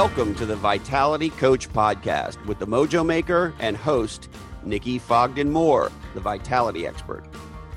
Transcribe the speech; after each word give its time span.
Welcome 0.00 0.34
to 0.36 0.46
the 0.46 0.56
Vitality 0.56 1.28
Coach 1.28 1.68
Podcast 1.68 2.42
with 2.46 2.58
the 2.58 2.66
Mojo 2.66 3.04
Maker 3.04 3.52
and 3.58 3.76
host, 3.76 4.30
Nikki 4.64 4.98
Fogden 4.98 5.50
Moore, 5.50 5.92
the 6.14 6.20
Vitality 6.20 6.86
Expert, 6.86 7.22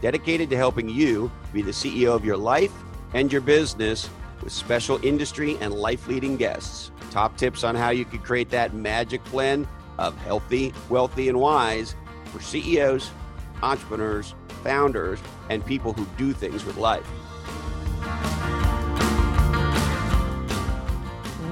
dedicated 0.01 0.49
to 0.51 0.55
helping 0.55 0.87
you 0.87 1.29
be 1.51 1.61
the 1.61 1.71
CEO 1.71 2.15
of 2.15 2.23
your 2.23 2.37
life 2.37 2.71
and 3.13 3.29
your 3.29 3.41
business 3.41 4.09
with 4.41 4.53
special 4.53 5.05
industry 5.05 5.57
and 5.59 5.73
life 5.73 6.07
leading 6.07 6.37
guests. 6.37 6.91
Top 7.11 7.35
tips 7.35 7.65
on 7.65 7.75
how 7.75 7.89
you 7.89 8.05
can 8.05 8.19
create 8.19 8.49
that 8.51 8.73
magic 8.73 9.21
blend 9.25 9.67
of 9.97 10.17
healthy, 10.19 10.73
wealthy, 10.87 11.27
and 11.27 11.41
wise 11.41 11.93
for 12.27 12.41
CEOs, 12.41 13.11
entrepreneurs, 13.61 14.33
founders, 14.63 15.19
and 15.49 15.65
people 15.65 15.91
who 15.91 16.07
do 16.17 16.31
things 16.31 16.63
with 16.63 16.77
life. 16.77 17.05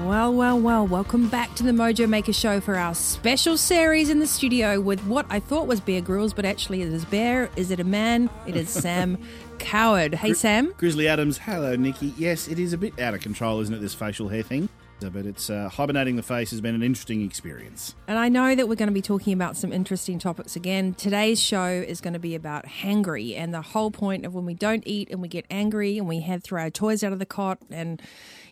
Well, 0.04 0.34
well, 0.34 0.58
well, 0.58 0.84
welcome 0.84 1.28
back 1.28 1.54
to 1.54 1.62
the 1.62 1.70
Mojo 1.70 2.08
Maker 2.08 2.32
Show 2.32 2.60
for 2.60 2.74
our 2.74 2.92
special 2.92 3.56
series 3.56 4.10
in 4.10 4.18
the 4.18 4.26
studio 4.26 4.80
with 4.80 5.00
what 5.06 5.26
I 5.30 5.38
thought 5.38 5.68
was 5.68 5.80
Bear 5.80 6.00
Grylls, 6.00 6.34
but 6.34 6.44
actually 6.44 6.82
it 6.82 6.88
is 6.88 7.04
Bear. 7.04 7.48
Is 7.54 7.70
it 7.70 7.78
a 7.78 7.84
man? 7.84 8.28
It 8.44 8.56
is 8.56 8.68
Sam 8.68 9.16
Coward. 9.60 10.14
Hey, 10.14 10.34
Sam. 10.34 10.74
Grizzly 10.76 11.06
Adams, 11.06 11.38
hello, 11.38 11.76
Nikki. 11.76 12.12
Yes, 12.18 12.48
it 12.48 12.58
is 12.58 12.72
a 12.72 12.78
bit 12.78 12.98
out 12.98 13.14
of 13.14 13.20
control, 13.20 13.60
isn't 13.60 13.72
it, 13.72 13.78
this 13.78 13.94
facial 13.94 14.28
hair 14.28 14.42
thing? 14.42 14.68
But 15.00 15.26
it's 15.26 15.50
uh, 15.50 15.68
hibernating 15.68 16.16
the 16.16 16.22
face 16.22 16.50
has 16.50 16.60
been 16.60 16.74
an 16.76 16.82
interesting 16.82 17.22
experience. 17.22 17.94
And 18.06 18.18
I 18.18 18.28
know 18.28 18.54
that 18.54 18.68
we're 18.68 18.76
going 18.76 18.88
to 18.88 18.94
be 18.94 19.02
talking 19.02 19.32
about 19.32 19.56
some 19.56 19.72
interesting 19.72 20.18
topics 20.18 20.54
again. 20.54 20.94
Today's 20.94 21.40
show 21.40 21.66
is 21.66 22.00
going 22.00 22.12
to 22.12 22.20
be 22.20 22.34
about 22.36 22.66
hangry 22.66 23.36
and 23.36 23.52
the 23.52 23.62
whole 23.62 23.90
point 23.90 24.24
of 24.24 24.34
when 24.34 24.44
we 24.44 24.54
don't 24.54 24.84
eat 24.86 25.08
and 25.10 25.20
we 25.20 25.26
get 25.28 25.44
angry 25.50 25.98
and 25.98 26.06
we 26.06 26.20
have 26.20 26.44
throw 26.44 26.62
our 26.62 26.70
toys 26.70 27.02
out 27.02 27.12
of 27.12 27.18
the 27.18 27.26
cot 27.26 27.58
and 27.70 28.00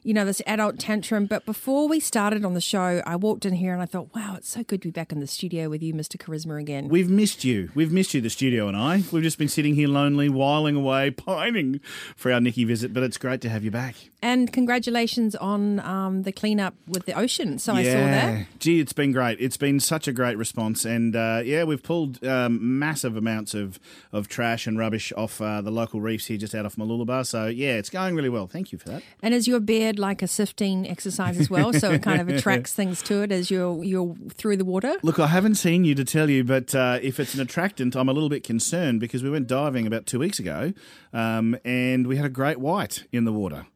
you 0.03 0.15
know, 0.15 0.25
this 0.25 0.43
adult 0.47 0.79
tantrum. 0.79 1.27
But 1.27 1.45
before 1.45 1.89
we 1.89 2.01
started 2.01 2.45
on 2.45 2.55
the 2.55 2.61
show, 2.61 3.03
I 3.07 3.17
walked 3.17 3.45
in 3.45 3.55
here 3.55 3.73
and 3.73 3.83
I 3.83 3.87
thought, 3.87 4.15
wow, 4.15 4.35
it's 4.37 4.49
so 4.49 4.63
good 4.63 4.83
to 4.83 4.89
be 4.89 4.93
back 4.93 5.13
in 5.13 5.21
the 5.21 5.27
studio 5.27 5.69
with 5.69 5.83
you, 5.83 5.95
Mr. 5.95 6.17
Charisma, 6.17 6.61
again. 6.61 6.89
We've 6.89 7.11
missed 7.11 7.45
you. 7.45 7.71
We've 7.75 7.93
missed 7.93 8.15
you, 8.15 8.21
the 8.21 8.31
studio 8.31 8.69
and 8.69 8.77
I. 8.77 9.03
We've 9.13 9.23
just 9.23 9.39
been 9.39 9.49
sitting 9.49 9.75
here 9.75 9.89
lonely, 9.89 10.29
whiling 10.29 10.77
away, 10.77 11.11
pining 11.11 11.81
for 12.17 12.33
our 12.33 12.41
Nikki 12.41 12.65
visit, 12.65 12.93
but 12.93 13.03
it's 13.03 13.19
great 13.19 13.41
to 13.43 13.49
have 13.49 13.65
you 13.65 13.71
back. 13.71 13.97
And 14.23 14.53
congratulations 14.53 15.35
on 15.35 15.81
um, 15.81 16.23
the 16.25 16.33
cleanup 16.33 16.75
with 16.87 17.07
the 17.07 17.15
ocean. 17.15 17.59
So 17.59 17.75
I 17.75 17.85
saw 17.85 17.91
that. 17.91 18.47
Gee, 18.59 18.81
it's 18.81 18.93
been 18.93 19.13
great. 19.13 19.41
It's 19.41 19.57
been 19.57 19.81
such 19.81 20.07
a 20.09 20.13
great 20.13 20.37
response. 20.37 20.85
And 20.85 21.17
uh, 21.17 21.41
yeah, 21.43 21.65
we've 21.65 21.83
pulled 21.83 22.23
um, 22.25 22.79
massive 22.79 23.17
amounts 23.17 23.55
of, 23.55 23.81
of 24.13 24.29
trash 24.29 24.67
and 24.67 24.79
rubbish 24.79 25.13
off 25.17 25.41
uh, 25.41 25.63
the 25.63 25.71
local 25.71 26.01
reefs 26.03 26.27
here 26.27 26.37
just 26.37 26.55
out 26.55 26.67
of 26.67 26.77
Mooloolaba. 26.77 27.25
So 27.27 27.47
yeah, 27.47 27.75
it's 27.75 27.89
going 27.89 28.15
really 28.15 28.29
well. 28.29 28.47
Thank 28.47 28.73
you 28.73 28.79
for 28.79 28.91
that. 28.91 29.03
And 29.23 29.33
is 29.33 29.49
your 29.49 29.61
beard 29.91 29.99
like 29.99 30.23
a 30.23 30.27
sifting 30.27 30.89
exercise 30.89 31.39
as 31.39 31.51
well? 31.51 31.73
so 31.73 31.91
it 31.91 32.03
kind 32.03 32.21
of 32.21 32.29
attracts 32.29 32.73
things 32.73 33.03
to 33.03 33.23
it 33.23 33.33
as 33.33 33.51
you're, 33.51 33.83
you're 33.85 34.15
through 34.35 34.57
the 34.57 34.65
water? 34.65 34.97
Look, 35.03 35.19
I 35.19 35.27
haven't 35.27 35.57
seen 35.57 35.85
you 35.85 35.95
to 35.95 36.05
tell 36.05 36.31
you, 36.31 36.45
but 36.45 36.75
uh, 36.75 36.99
if 37.03 37.19
it's 37.19 37.35
an 37.35 37.41
attractant, 37.41 37.97
I'm 37.97 38.09
a 38.09 38.13
little 38.13 38.29
bit 38.29 38.45
concerned 38.45 39.01
because 39.01 39.23
we 39.23 39.31
went 39.31 39.47
diving 39.47 39.87
about 39.87 40.07
two 40.07 40.19
weeks 40.19 40.39
ago 40.39 40.73
um, 41.13 41.57
and 41.65 42.07
we 42.07 42.17
had 42.17 42.27
a 42.27 42.31
great 42.31 42.59
white 42.59 43.05
in 43.13 43.25
the 43.25 43.33
water 43.33 43.67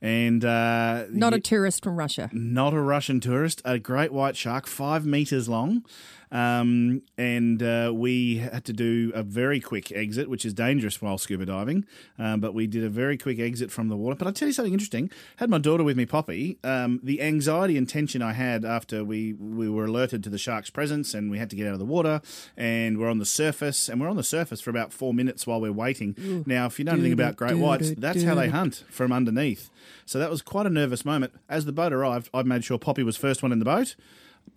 and 0.00 0.44
uh, 0.44 1.06
not 1.10 1.34
a 1.34 1.40
tourist 1.40 1.82
from 1.82 1.96
Russia. 1.96 2.30
Not 2.32 2.72
a 2.72 2.80
Russian 2.80 3.18
tourist. 3.18 3.60
A 3.64 3.80
great 3.80 4.12
white 4.12 4.36
shark, 4.36 4.68
five 4.68 5.04
meters 5.04 5.48
long, 5.48 5.84
um, 6.30 7.02
and 7.16 7.62
uh, 7.62 7.92
we 7.94 8.38
had 8.38 8.64
to 8.66 8.72
do 8.72 9.12
a 9.14 9.22
very 9.22 9.60
quick 9.60 9.92
exit, 9.92 10.28
which 10.28 10.44
is 10.44 10.54
dangerous 10.54 11.00
while 11.00 11.18
scuba 11.18 11.46
diving. 11.46 11.84
Um, 12.18 12.40
but 12.40 12.54
we 12.54 12.66
did 12.66 12.84
a 12.84 12.88
very 12.88 13.16
quick 13.16 13.38
exit 13.38 13.70
from 13.70 13.88
the 13.88 13.96
water. 13.96 14.16
But 14.16 14.26
I'll 14.26 14.32
tell 14.32 14.48
you 14.48 14.54
something 14.54 14.72
interesting. 14.72 15.10
Had 15.36 15.50
my 15.50 15.58
daughter 15.58 15.84
with 15.84 15.96
me, 15.96 16.06
Poppy. 16.06 16.58
Um, 16.64 17.00
the 17.02 17.22
anxiety 17.22 17.76
and 17.76 17.88
tension 17.88 18.22
I 18.22 18.32
had 18.32 18.64
after 18.64 19.04
we 19.04 19.32
we 19.34 19.68
were 19.68 19.86
alerted 19.86 20.22
to 20.24 20.30
the 20.30 20.38
shark's 20.38 20.70
presence, 20.70 21.14
and 21.14 21.30
we 21.30 21.38
had 21.38 21.50
to 21.50 21.56
get 21.56 21.66
out 21.66 21.72
of 21.72 21.78
the 21.78 21.84
water, 21.84 22.20
and 22.56 22.98
we're 22.98 23.10
on 23.10 23.18
the 23.18 23.26
surface, 23.26 23.88
and 23.88 24.00
we're 24.00 24.08
on 24.08 24.16
the 24.16 24.22
surface 24.22 24.60
for 24.60 24.70
about 24.70 24.92
four 24.92 25.14
minutes 25.14 25.46
while 25.46 25.60
we're 25.60 25.72
waiting. 25.72 26.14
Ooh. 26.20 26.44
Now, 26.46 26.66
if 26.66 26.78
you 26.78 26.84
know 26.84 26.92
anything 26.92 27.12
about 27.12 27.36
great 27.36 27.56
whites, 27.56 27.92
that's 27.96 28.22
how 28.22 28.34
they 28.34 28.48
hunt 28.48 28.84
from 28.90 29.12
underneath. 29.12 29.70
So 30.06 30.18
that 30.18 30.30
was 30.30 30.42
quite 30.42 30.66
a 30.66 30.70
nervous 30.70 31.04
moment. 31.04 31.32
As 31.48 31.64
the 31.64 31.72
boat 31.72 31.92
arrived, 31.92 32.30
I 32.32 32.42
made 32.42 32.64
sure 32.64 32.78
Poppy 32.78 33.02
was 33.02 33.16
first 33.16 33.42
one 33.42 33.52
in 33.52 33.58
the 33.58 33.64
boat. 33.64 33.96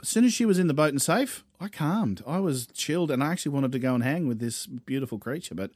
As 0.02 0.08
soon 0.08 0.24
as 0.24 0.34
she 0.34 0.46
was 0.46 0.58
in 0.58 0.68
the 0.68 0.74
boat 0.74 0.90
and 0.90 1.02
safe, 1.02 1.44
I 1.62 1.68
calmed. 1.68 2.24
I 2.26 2.40
was 2.40 2.66
chilled, 2.74 3.12
and 3.12 3.24
I 3.24 3.32
actually 3.32 3.52
wanted 3.52 3.72
to 3.74 3.80
go 3.80 3.94
and 3.94 4.04
hang 4.04 4.28
with 4.28 4.40
this 4.40 4.66
beautiful 4.66 5.20
creature. 5.20 5.54
But 5.54 5.70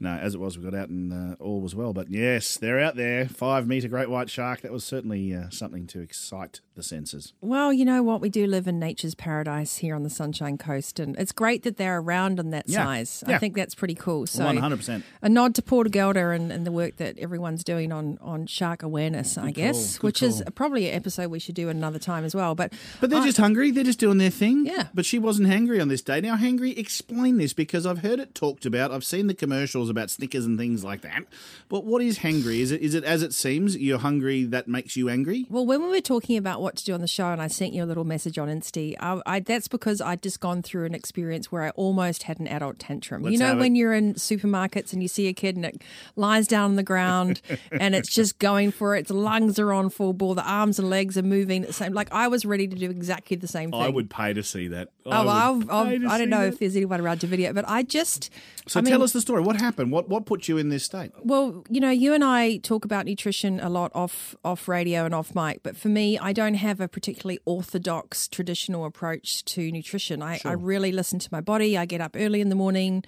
no, 0.00 0.10
as 0.10 0.34
it 0.34 0.40
was, 0.40 0.58
we 0.58 0.64
got 0.64 0.74
out 0.74 0.88
and 0.88 1.12
uh, 1.12 1.36
all 1.38 1.60
was 1.60 1.76
well. 1.76 1.92
But 1.92 2.10
yes, 2.10 2.56
they're 2.56 2.80
out 2.80 2.96
there. 2.96 3.28
Five 3.28 3.68
meter 3.68 3.86
great 3.86 4.10
white 4.10 4.28
shark. 4.28 4.62
That 4.62 4.72
was 4.72 4.82
certainly 4.82 5.32
uh, 5.32 5.48
something 5.50 5.86
to 5.88 6.00
excite 6.00 6.60
the 6.78 6.82
senses. 6.82 7.34
Well, 7.42 7.72
you 7.72 7.84
know 7.84 8.02
what? 8.02 8.22
We 8.22 8.30
do 8.30 8.46
live 8.46 8.66
in 8.66 8.78
nature's 8.78 9.14
paradise 9.14 9.76
here 9.76 9.94
on 9.94 10.04
the 10.04 10.10
Sunshine 10.10 10.56
Coast, 10.56 10.98
and 10.98 11.14
it's 11.18 11.32
great 11.32 11.64
that 11.64 11.76
they're 11.76 11.98
around 11.98 12.38
in 12.38 12.50
that 12.50 12.68
yeah. 12.68 12.84
size. 12.84 13.24
Yeah. 13.28 13.34
I 13.34 13.38
think 13.38 13.54
that's 13.54 13.74
pretty 13.74 13.94
cool. 13.94 14.26
So, 14.26 14.44
100%. 14.44 15.02
A 15.20 15.28
nod 15.28 15.54
to 15.56 15.62
Port 15.62 15.90
Gelder 15.90 16.32
and, 16.32 16.50
and 16.50 16.66
the 16.66 16.72
work 16.72 16.96
that 16.96 17.18
everyone's 17.18 17.64
doing 17.64 17.92
on, 17.92 18.16
on 18.22 18.46
shark 18.46 18.82
awareness, 18.82 19.34
Good 19.34 19.44
I 19.44 19.50
guess, 19.50 20.00
which 20.02 20.22
is 20.22 20.42
probably 20.54 20.88
an 20.88 20.94
episode 20.94 21.30
we 21.30 21.38
should 21.38 21.54
do 21.54 21.68
another 21.68 21.98
time 21.98 22.24
as 22.24 22.34
well. 22.34 22.54
But 22.54 22.72
But 23.00 23.10
they're 23.10 23.20
I- 23.20 23.26
just 23.26 23.38
hungry. 23.38 23.70
They're 23.70 23.84
just 23.84 23.98
doing 24.00 24.18
their 24.18 24.30
thing. 24.30 24.64
Yeah. 24.64 24.86
But 24.94 25.04
she 25.04 25.18
wasn't 25.18 25.48
hangry 25.48 25.82
on 25.82 25.88
this 25.88 26.00
day. 26.00 26.20
Now, 26.20 26.36
hangry, 26.36 26.78
explain 26.78 27.38
this 27.38 27.52
because 27.52 27.84
I've 27.84 27.98
heard 27.98 28.20
it 28.20 28.34
talked 28.34 28.64
about. 28.64 28.92
I've 28.92 29.04
seen 29.04 29.26
the 29.26 29.34
commercials 29.34 29.90
about 29.90 30.10
Snickers 30.10 30.46
and 30.46 30.56
things 30.56 30.84
like 30.84 31.02
that. 31.02 31.24
But 31.68 31.84
what 31.84 32.02
is 32.02 32.20
hangry? 32.20 32.60
Is 32.60 32.70
it 32.70 32.80
is 32.80 32.94
it 32.94 33.04
as 33.04 33.22
it 33.22 33.34
seems? 33.34 33.76
You're 33.76 33.98
hungry 33.98 34.44
that 34.44 34.68
makes 34.68 34.96
you 34.96 35.08
angry? 35.08 35.46
Well, 35.50 35.66
when 35.66 35.82
we 35.82 35.88
were 35.88 36.00
talking 36.00 36.36
about 36.36 36.60
what 36.60 36.67
to 36.76 36.84
do 36.84 36.94
on 36.94 37.00
the 37.00 37.06
show, 37.06 37.28
and 37.28 37.40
I 37.40 37.48
sent 37.48 37.72
you 37.72 37.84
a 37.84 37.86
little 37.86 38.04
message 38.04 38.38
on 38.38 38.48
Insta, 38.48 38.94
I, 39.00 39.20
I, 39.26 39.40
that's 39.40 39.68
because 39.68 40.00
I'd 40.00 40.22
just 40.22 40.40
gone 40.40 40.62
through 40.62 40.86
an 40.86 40.94
experience 40.94 41.50
where 41.50 41.62
I 41.62 41.70
almost 41.70 42.24
had 42.24 42.40
an 42.40 42.48
adult 42.48 42.78
tantrum. 42.78 43.22
Let's 43.22 43.32
you 43.32 43.38
know, 43.38 43.46
have 43.46 43.58
it. 43.58 43.60
when 43.60 43.74
you're 43.74 43.94
in 43.94 44.14
supermarkets 44.14 44.92
and 44.92 45.02
you 45.02 45.08
see 45.08 45.28
a 45.28 45.32
kid 45.32 45.56
and 45.56 45.64
it 45.64 45.82
lies 46.16 46.46
down 46.46 46.70
on 46.70 46.76
the 46.76 46.82
ground 46.82 47.40
and 47.72 47.94
it's 47.94 48.08
just 48.08 48.38
going 48.38 48.70
for 48.70 48.96
it, 48.96 49.00
its 49.00 49.10
lungs 49.10 49.58
are 49.58 49.72
on 49.72 49.90
full 49.90 50.12
bore, 50.12 50.34
the 50.34 50.48
arms 50.48 50.78
and 50.78 50.90
legs 50.90 51.16
are 51.16 51.22
moving 51.22 51.62
the 51.62 51.72
same. 51.72 51.92
Like 51.92 52.12
I 52.12 52.28
was 52.28 52.44
ready 52.44 52.66
to 52.66 52.76
do 52.76 52.90
exactly 52.90 53.36
the 53.36 53.48
same 53.48 53.70
thing. 53.70 53.80
I 53.80 53.88
would 53.88 54.10
pay 54.10 54.32
to 54.32 54.42
see 54.42 54.68
that. 54.68 54.88
Oh, 55.06 55.10
I 55.10 55.24
well, 55.24 55.28
I'll, 55.30 55.70
I'll, 55.70 56.10
I 56.10 56.18
don't 56.18 56.28
know 56.28 56.42
that. 56.42 56.54
if 56.54 56.58
there's 56.58 56.76
anyone 56.76 57.00
around 57.00 57.20
to 57.20 57.26
video, 57.26 57.52
but 57.52 57.64
I 57.68 57.82
just. 57.82 58.30
So 58.66 58.80
I 58.80 58.82
tell 58.82 58.98
mean, 58.98 59.02
us 59.02 59.12
the 59.12 59.20
story. 59.20 59.42
What 59.42 59.56
happened? 59.56 59.90
What 59.92 60.08
what 60.08 60.26
put 60.26 60.48
you 60.48 60.58
in 60.58 60.68
this 60.68 60.84
state? 60.84 61.12
Well, 61.22 61.64
you 61.70 61.80
know, 61.80 61.90
you 61.90 62.12
and 62.12 62.22
I 62.22 62.58
talk 62.58 62.84
about 62.84 63.06
nutrition 63.06 63.60
a 63.60 63.70
lot 63.70 63.90
off 63.94 64.36
off 64.44 64.68
radio 64.68 65.04
and 65.04 65.14
off 65.14 65.34
mic, 65.34 65.62
but 65.62 65.76
for 65.76 65.88
me, 65.88 66.18
I 66.18 66.32
don't 66.32 66.54
have 66.58 66.80
a 66.80 66.88
particularly 66.88 67.40
orthodox 67.44 68.28
traditional 68.28 68.84
approach 68.84 69.44
to 69.46 69.72
nutrition. 69.72 70.22
I, 70.22 70.40
I 70.44 70.52
really 70.52 70.92
listen 70.92 71.18
to 71.18 71.28
my 71.32 71.40
body. 71.40 71.78
I 71.78 71.86
get 71.86 72.00
up 72.00 72.14
early 72.14 72.40
in 72.40 72.50
the 72.50 72.54
morning, 72.54 73.04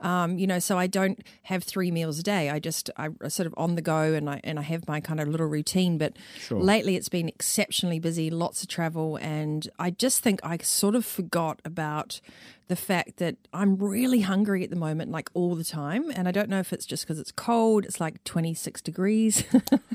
um, 0.00 0.38
you 0.38 0.46
know, 0.46 0.58
so 0.58 0.76
I 0.76 0.86
don't 0.86 1.22
have 1.44 1.62
three 1.62 1.90
meals 1.90 2.18
a 2.18 2.22
day. 2.22 2.50
I 2.50 2.58
just 2.58 2.90
I 2.96 3.10
sort 3.28 3.46
of 3.46 3.54
on 3.56 3.76
the 3.76 3.82
go 3.82 4.12
and 4.12 4.28
I 4.28 4.40
and 4.42 4.58
I 4.58 4.62
have 4.62 4.88
my 4.88 5.00
kind 5.00 5.20
of 5.20 5.28
little 5.28 5.46
routine. 5.46 5.96
But 5.98 6.16
lately, 6.50 6.96
it's 6.96 7.08
been 7.08 7.28
exceptionally 7.28 8.00
busy, 8.00 8.28
lots 8.30 8.62
of 8.62 8.68
travel, 8.68 9.16
and 9.16 9.68
I 9.78 9.90
just 9.90 10.20
think 10.20 10.40
I 10.42 10.58
sort 10.58 10.94
of 10.94 11.04
forgot 11.04 11.60
about 11.64 12.20
the 12.68 12.76
fact 12.76 13.18
that 13.18 13.36
I'm 13.52 13.76
really 13.76 14.20
hungry 14.20 14.64
at 14.64 14.70
the 14.70 14.76
moment, 14.76 15.10
like 15.10 15.28
all 15.34 15.54
the 15.54 15.64
time. 15.64 16.10
And 16.14 16.26
I 16.26 16.30
don't 16.30 16.48
know 16.48 16.60
if 16.60 16.72
it's 16.72 16.86
just 16.86 17.04
because 17.04 17.18
it's 17.18 17.32
cold. 17.32 17.84
It's 17.84 18.00
like 18.00 18.24
26 18.24 18.80
degrees. 18.80 19.44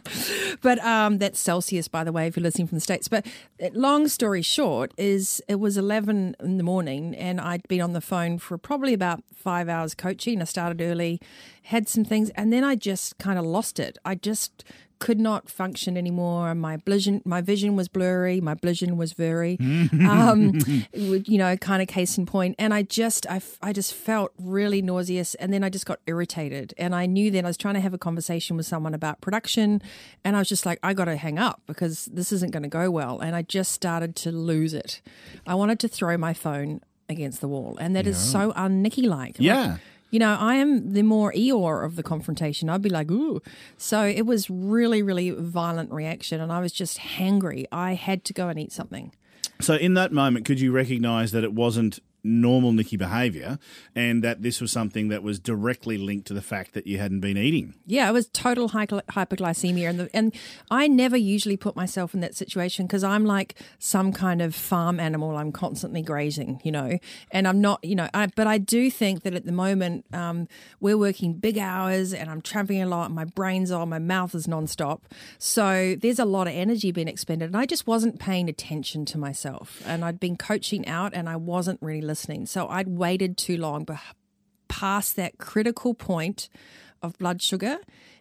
but 0.62 0.80
um, 0.80 1.18
that's 1.18 1.40
Celsius, 1.40 1.88
by 1.88 2.04
the 2.04 2.12
way, 2.12 2.28
if 2.28 2.38
you're 2.38 2.44
listening 2.44 2.68
from 2.68 2.78
the 2.78 2.82
States. 2.82 3.08
But 3.08 3.26
uh, 3.62 3.70
long 3.74 4.08
story 4.08 4.44
short, 4.44 4.94
is 4.98 5.42
it 5.48 5.60
was 5.60 5.78
11 5.78 6.36
in 6.40 6.58
the 6.58 6.64
morning 6.64 7.16
and 7.16 7.42
I'd 7.42 7.68
been 7.68 7.82
on 7.82 7.94
the 7.94 8.02
phone 8.02 8.38
for 8.38 8.58
probably 8.58 8.94
about 8.94 9.24
five 9.34 9.68
hours 9.68 9.96
coaching. 9.96 10.42
I 10.42 10.46
started 10.46 10.82
early, 10.82 11.20
had 11.64 11.88
some 11.88 12.06
things, 12.06 12.30
and 12.32 12.54
then 12.54 12.64
I 12.64 12.76
just 12.76 13.18
kind 13.18 13.40
of 13.40 13.46
lost 13.46 13.80
it. 13.80 13.98
I 14.06 14.16
just 14.16 14.64
could 15.00 15.20
not 15.20 15.50
function 15.50 15.98
anymore. 15.98 16.54
My 16.56 16.78
vision, 16.78 17.22
my 17.26 17.42
vision 17.42 17.76
was 17.76 17.88
blurry. 17.88 18.42
My 18.42 18.54
vision 18.54 18.98
was 18.98 19.14
very, 19.14 19.58
um, 19.60 20.60
you 20.94 21.38
know, 21.38 21.56
kind 21.58 21.82
of 21.82 21.88
case 21.88 22.18
in 22.18 22.26
point. 22.26 22.56
And 22.60 22.74
I 22.74 22.84
just, 22.84 23.26
I, 23.28 23.42
I 23.62 23.74
just 23.74 23.94
felt 23.94 24.32
really 24.38 24.82
nauseous. 24.82 25.36
And 25.36 25.54
then 25.54 25.64
I 25.64 25.70
just 25.70 25.86
got 25.86 26.00
irritated. 26.06 26.74
And 26.78 26.94
I 26.94 27.06
knew 27.06 27.32
then 27.32 27.46
I 27.46 27.50
was 27.50 27.58
trying 27.58 27.76
to 27.76 27.80
have 27.82 27.94
a 27.94 27.98
conversation 27.98 28.58
with 28.58 28.66
someone 28.66 28.94
about 28.94 29.22
production, 29.22 29.82
and 30.24 30.36
I 30.36 30.40
was 30.40 30.50
just 30.50 30.66
like, 30.66 30.80
I 30.84 30.94
got 30.94 31.06
to 31.06 31.16
hang 31.16 31.40
up 31.40 31.62
because 31.66 32.06
this 32.06 32.32
isn't 32.32 32.52
going 32.52 32.64
to 32.64 32.70
go 32.70 32.92
well. 32.92 33.20
And 33.20 33.36
I 33.36 33.42
just 33.42 33.72
started 33.72 34.16
to 34.18 34.32
lose 34.32 34.74
it. 34.74 35.02
I 35.48 35.56
wanted 35.56 35.80
to 35.80 35.88
throw 35.88 36.18
my 36.18 36.34
phone 36.34 36.82
against 37.08 37.42
the 37.42 37.48
wall, 37.48 37.78
and 37.80 37.96
that 37.96 38.06
is 38.06 38.18
so 38.18 38.54
un-Nikki 38.56 39.04
like. 39.04 39.38
Yeah. 39.40 39.78
You 40.12 40.20
know, 40.20 40.36
I 40.40 40.56
am 40.56 40.94
the 40.94 41.04
more 41.04 41.32
Eeyore 41.34 41.86
of 41.86 41.96
the 41.96 42.04
confrontation. 42.04 42.70
I'd 42.70 42.82
be 42.82 42.90
like, 42.90 43.12
ooh. 43.12 43.42
So 43.78 44.04
it 44.04 44.26
was 44.26 44.50
really, 44.50 45.02
really 45.04 45.30
violent 45.32 45.92
reaction, 45.92 46.42
and 46.42 46.52
I 46.52 46.60
was 46.60 46.72
just 46.72 46.98
hangry. 46.98 47.66
I 47.72 47.94
had 47.94 48.24
to 48.26 48.34
go 48.34 48.50
and 48.50 48.60
eat 48.60 48.72
something. 48.72 49.14
So 49.62 49.76
in 49.76 49.94
that 49.96 50.12
moment, 50.12 50.46
could 50.46 50.60
you 50.60 50.72
recognise 50.72 51.32
that 51.34 51.44
it 51.44 51.54
wasn't 51.54 52.00
normal 52.24 52.72
Nikki 52.74 52.98
behaviour, 52.98 53.60
and 53.96 54.24
that 54.24 54.42
this 54.42 54.60
was 54.60 54.72
something 54.72 55.08
that 55.10 55.24
was 55.24 55.40
directly 55.40 55.98
linked 55.98 56.28
to 56.28 56.34
the 56.34 56.42
fact 56.42 56.74
that 56.74 56.86
you 56.86 56.98
hadn't 56.98 57.22
been 57.22 57.38
eating. 57.38 57.76
Yeah, 57.86 58.10
it 58.10 58.14
was 58.14 58.28
total 58.28 58.70
hyperglycemia, 58.70 59.90
and 59.90 60.00
the, 60.00 60.10
and 60.14 60.36
I 60.70 60.88
never 60.88 61.18
usually 61.18 61.58
put 61.58 61.76
myself 61.76 62.14
in 62.14 62.20
that 62.22 62.36
situation 62.36 62.88
because 62.88 63.04
I'm 63.04 63.26
like 63.26 63.56
some 63.78 64.12
kind 64.12 64.42
of 64.42 64.54
farm 64.54 65.00
animal. 65.00 65.38
I'm 65.38 65.52
constantly 65.52 66.02
grazing, 66.02 66.62
you 66.64 66.72
know, 66.72 67.00
and 67.32 67.48
I'm 67.48 67.62
not, 67.62 67.84
you 67.84 67.96
know, 67.96 68.10
I, 68.14 68.28
but 68.28 68.48
I 68.48 68.58
do 68.58 68.92
think 68.92 69.24
that 69.24 69.34
at 69.34 69.46
the 69.46 69.52
moment 69.52 70.06
um, 70.14 70.48
we're 70.80 70.98
working 70.98 71.34
big 71.34 71.58
hours 71.58 72.14
and 72.14 72.30
I'm 72.30 72.42
tramping 72.42 72.82
a 72.82 72.88
lot. 72.88 73.12
My 73.12 73.26
brain's 73.26 73.72
on, 73.72 73.90
my 73.90 74.00
mouth 74.00 74.36
is 74.36 74.48
nonstop, 74.48 75.02
so 75.38 75.96
there's 76.00 76.20
a 76.20 76.26
lot 76.26 76.48
of 76.48 76.54
energy 76.54 76.92
being 76.92 77.08
expended, 77.08 77.48
and 77.48 77.58
I 77.58 77.66
just 77.66 77.88
wasn't 77.88 78.20
paying 78.20 78.50
attention 78.50 79.06
to 79.06 79.18
myself, 79.18 79.82
and 79.86 80.04
I'd 80.04 80.20
been 80.20 80.36
coaching 80.36 80.88
out, 80.88 81.14
and 81.14 81.30
I 81.30 81.38
wasn't 81.38 81.82
really 81.82 82.09
listening. 82.10 82.46
So 82.46 82.68
I'd 82.68 82.90
waited 82.90 83.38
too 83.38 83.58
long 83.58 83.88
past 84.68 85.16
that 85.16 85.38
critical 85.38 85.94
point 85.94 86.50
of 87.02 87.18
blood 87.18 87.42
sugar 87.42 87.78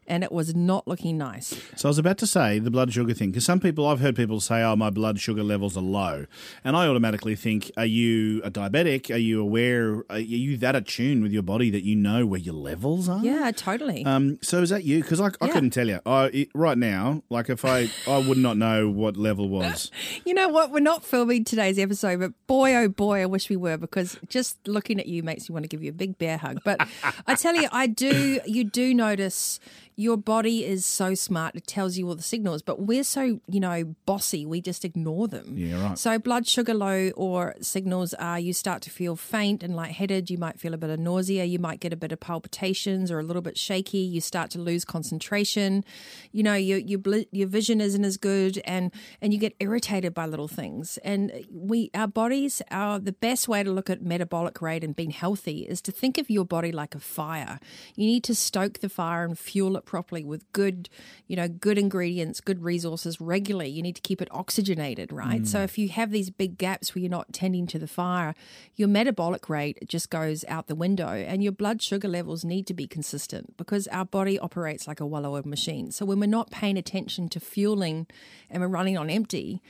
and 0.09 0.25
it 0.25 0.33
was 0.33 0.55
not 0.55 0.89
looking 0.89 1.19
nice. 1.19 1.61
So 1.77 1.89
I 1.89 1.91
was 1.91 1.99
about 1.99 2.19
to 2.19 2.27
say 2.27 2.59
the 2.59 2.71
blood 2.71 2.93
sugar 2.93 3.15
thing 3.15 3.31
because 3.31 3.45
some 3.45 3.61
people 3.61 3.87
I've 3.87 4.01
heard 4.01 4.17
people 4.17 4.41
say, 4.41 4.63
"Oh, 4.63 4.75
my 4.75 4.91
blood 4.91 5.21
sugar 5.21 5.45
levels 5.45 5.77
are 5.77 5.83
low," 5.83 6.27
and 6.65 6.77
I 6.77 6.89
automatically 6.89 7.37
think, 7.37 7.71
"Are 7.77 7.87
you 7.87 8.43
a 8.43 8.51
diabetic? 8.51 9.15
Are 9.15 9.19
you 9.19 9.41
aware? 9.41 10.05
Are 10.11 10.19
you 10.19 10.57
that 10.57 10.75
attuned 10.75 11.23
with 11.23 11.33
your 11.33 11.43
body 11.43 11.71
that 11.71 11.85
you 11.85 11.95
know 11.95 12.27
where 12.27 12.41
your 12.41 12.55
levels 12.55 13.09
are?" 13.09 13.21
Yeah, 13.23 13.53
totally. 13.55 14.05
Um, 14.05 14.39
so 14.43 14.63
is 14.63 14.71
that 14.71 14.85
you? 14.85 15.03
Because 15.03 15.21
I, 15.21 15.27
I 15.27 15.47
yeah. 15.47 15.53
couldn't 15.53 15.71
tell 15.71 15.87
you. 15.87 16.01
I 16.07 16.49
right 16.55 16.79
now, 16.79 17.23
like 17.29 17.51
if 17.51 17.65
I 17.65 17.91
I 18.07 18.19
would 18.19 18.39
not 18.39 18.57
know 18.57 18.89
what 18.89 19.17
level 19.17 19.49
was. 19.49 19.91
you 20.25 20.35
know 20.35 20.49
what? 20.49 20.73
We're 20.73 20.81
not 20.81 21.05
filming 21.05 21.45
today's 21.45 21.79
episode, 21.79 22.21
but 22.21 22.33
boy, 22.47 22.75
oh 22.75 22.89
boy, 22.89 23.23
I 23.23 23.27
wish 23.27 23.51
we 23.51 23.57
were 23.57 23.77
because 23.77 24.19
just 24.29 24.67
looking 24.67 24.99
at 24.99 25.07
you 25.07 25.23
makes 25.23 25.49
me 25.49 25.53
want 25.53 25.65
to 25.65 25.69
give 25.69 25.83
you 25.83 25.91
a 25.91 25.95
big 25.95 26.19
bear 26.19 26.39
hug. 26.39 26.61
But 26.65 26.87
I 27.27 27.35
tell 27.35 27.55
you, 27.55 27.69
I 27.71 27.87
do. 27.87 28.41
You 28.47 28.65
do 28.65 28.95
notice 28.95 29.61
your 29.99 30.17
body 30.17 30.65
is 30.65 30.87
so 30.87 31.15
smart 31.15 31.57
it 31.57 31.67
tells 31.67 31.99
you 31.99 32.07
all 32.09 32.15
the 32.15 32.23
signals 32.23 32.63
but 32.63 32.81
we're 32.81 33.03
so 33.03 33.41
you 33.49 33.59
know 33.59 33.85
bossy 34.07 34.47
we 34.47 34.61
just 34.61 34.85
ignore 34.85 35.27
them. 35.27 35.55
Yeah 35.57 35.83
right. 35.83 35.99
So 35.99 36.19
blood 36.19 36.47
sugar 36.47 36.75
low 36.75 37.11
or 37.17 37.55
signals 37.61 38.15
are 38.15 38.39
you 38.39 38.53
start 38.53 38.81
to 38.83 38.91
feel 38.91 39.17
faint 39.17 39.63
and 39.63 39.75
lightheaded 39.75 40.31
you 40.31 40.39
might 40.39 40.61
feel 40.61 40.73
a 40.73 40.79
bit 40.79 40.91
of 40.91 41.01
nausea 41.01 41.45
you 41.45 41.59
might 41.59 41.81
get 41.81 41.93
a 41.93 41.97
bit 41.97 42.13
of 42.13 42.21
palpitations 42.21 43.11
or 43.11 43.19
a 43.19 43.23
little 43.23 43.43
bit 43.43 43.59
shaky 43.59 43.99
you 43.99 44.21
start 44.21 44.51
to 44.51 44.61
lose 44.61 44.85
concentration. 44.85 45.85
You 46.33 46.43
know 46.43 46.55
your 46.55 46.79
your 46.79 47.01
your 47.33 47.49
vision 47.49 47.81
isn't 47.81 48.05
as 48.05 48.17
good 48.17 48.61
and 48.65 48.93
and 49.21 49.33
you 49.33 49.39
get 49.39 49.55
irritated 49.59 50.15
by 50.15 50.27
little 50.27 50.49
things. 50.49 50.99
And 50.99 51.45
we 51.51 51.91
our 51.95 52.07
bodies 52.07 52.63
are 52.71 52.99
the 52.99 53.13
best 53.13 53.49
way 53.49 53.63
to 53.63 53.71
look 53.71 53.91
at 53.91 54.03
metabolic 54.03 54.63
rate 54.63 54.85
and 54.85 54.95
being 54.95 55.11
healthy 55.11 55.63
is 55.63 55.81
to 55.83 55.93
think 55.93 56.19
of 56.19 56.31
your 56.31 56.45
body 56.45 56.73
like 56.73 56.95
a 56.95 57.01
fire. 57.01 57.59
You 57.97 58.07
need 58.07 58.25
to 58.25 58.35
stoke 58.35 58.79
the 58.79 58.89
fire 58.89 59.25
and 59.25 59.39
fuel 59.39 59.77
it 59.77 59.85
properly 59.89 60.23
with 60.23 60.45
good, 60.53 60.91
you 61.27 61.35
know, 61.35 61.49
good 61.49 61.79
ingredients, 61.79 62.43
good 62.43 62.63
resources 62.63 63.21
regularly. 63.21 63.71
You 63.71 63.83
need 63.83 63.97
to 63.97 64.03
keep 64.03 64.21
it 64.21 64.29
oxygenated, 64.31 65.11
right? 65.11 65.43
Mm. 65.43 65.47
So 65.47 65.63
if 65.63 65.79
you 65.79 65.89
have 65.89 66.11
these 66.11 66.29
big 66.29 66.59
gaps 66.59 66.95
where 66.95 67.01
you're 67.01 67.11
not 67.11 67.33
tending 67.33 67.67
to 67.69 67.79
the 67.79 67.89
fire, 67.89 68.35
your 68.77 68.89
metabolic 68.89 69.49
rate 69.49 69.79
just 69.89 70.11
goes 70.11 70.45
out 70.47 70.67
the 70.67 70.75
window 70.75 71.09
and 71.09 71.43
your 71.43 71.53
blood 71.53 71.83
sugar 71.83 72.07
levels 72.07 72.45
need 72.45 72.67
to 72.67 72.75
be 72.75 72.87
consistent 72.87 73.57
because 73.57 73.89
our 73.89 74.05
body 74.05 74.39
operates 74.39 74.87
like 74.87 75.01
a 75.01 75.07
well-oiled 75.07 75.47
machine. 75.47 75.91
So 75.91 76.05
when 76.05 76.21
we're 76.21 76.27
not 76.27 76.51
paying 76.51 76.77
attention 76.77 77.31
to 77.31 77.41
fueling 77.41 78.07
and 78.51 78.61
we're 78.61 78.69
running 78.69 78.99
on 78.99 79.09
empty, 79.09 79.63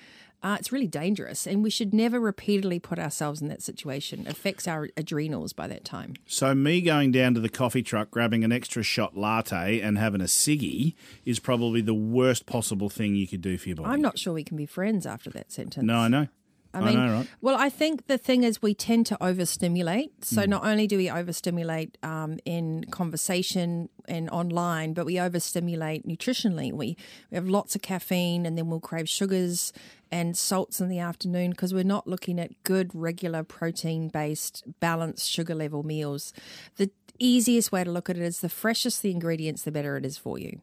uh, 0.42 0.56
it's 0.58 0.70
really 0.70 0.86
dangerous, 0.86 1.46
and 1.46 1.62
we 1.62 1.70
should 1.70 1.92
never 1.92 2.20
repeatedly 2.20 2.78
put 2.78 2.98
ourselves 2.98 3.42
in 3.42 3.48
that 3.48 3.60
situation. 3.62 4.20
It 4.20 4.28
affects 4.28 4.68
our 4.68 4.88
adrenals 4.96 5.52
by 5.52 5.66
that 5.66 5.84
time. 5.84 6.14
So, 6.26 6.54
me 6.54 6.80
going 6.80 7.10
down 7.10 7.34
to 7.34 7.40
the 7.40 7.48
coffee 7.48 7.82
truck, 7.82 8.10
grabbing 8.10 8.44
an 8.44 8.52
extra 8.52 8.82
shot 8.82 9.16
latte, 9.16 9.80
and 9.80 9.98
having 9.98 10.20
a 10.20 10.24
ciggy 10.24 10.94
is 11.24 11.40
probably 11.40 11.80
the 11.80 11.94
worst 11.94 12.46
possible 12.46 12.88
thing 12.88 13.16
you 13.16 13.26
could 13.26 13.40
do 13.40 13.58
for 13.58 13.68
your 13.68 13.76
body. 13.76 13.88
I'm 13.88 14.00
not 14.00 14.18
sure 14.18 14.32
we 14.32 14.44
can 14.44 14.56
be 14.56 14.66
friends 14.66 15.06
after 15.06 15.30
that 15.30 15.50
sentence. 15.50 15.84
No, 15.84 15.96
I 15.96 16.08
know. 16.08 16.28
I 16.74 16.80
mean, 16.80 16.98
I 16.98 17.06
know, 17.06 17.14
right? 17.14 17.28
well, 17.40 17.56
I 17.56 17.70
think 17.70 18.06
the 18.06 18.18
thing 18.18 18.44
is 18.44 18.60
we 18.60 18.74
tend 18.74 19.06
to 19.06 19.24
overstimulate. 19.24 20.24
So 20.24 20.42
mm. 20.42 20.48
not 20.48 20.64
only 20.64 20.86
do 20.86 20.96
we 20.98 21.10
overstimulate 21.10 21.96
um, 22.02 22.38
in 22.44 22.84
conversation 22.90 23.88
and 24.06 24.28
online, 24.30 24.92
but 24.92 25.06
we 25.06 25.18
overstimulate 25.18 26.06
nutritionally. 26.06 26.72
We 26.72 26.96
we 27.30 27.34
have 27.36 27.48
lots 27.48 27.74
of 27.74 27.82
caffeine, 27.82 28.44
and 28.44 28.58
then 28.58 28.68
we'll 28.68 28.80
crave 28.80 29.08
sugars 29.08 29.72
and 30.10 30.36
salts 30.36 30.80
in 30.80 30.88
the 30.88 30.98
afternoon 30.98 31.50
because 31.50 31.72
we're 31.72 31.84
not 31.84 32.06
looking 32.06 32.38
at 32.38 32.62
good, 32.64 32.94
regular, 32.94 33.42
protein 33.42 34.08
based, 34.08 34.64
balanced 34.80 35.28
sugar 35.28 35.54
level 35.54 35.82
meals. 35.82 36.32
The 36.76 36.90
easiest 37.18 37.72
way 37.72 37.84
to 37.84 37.90
look 37.90 38.08
at 38.08 38.16
it 38.16 38.22
is 38.22 38.40
the 38.40 38.48
freshest 38.48 39.02
the 39.02 39.10
ingredients, 39.10 39.62
the 39.62 39.72
better 39.72 39.96
it 39.96 40.04
is 40.04 40.16
for 40.16 40.38
you 40.38 40.60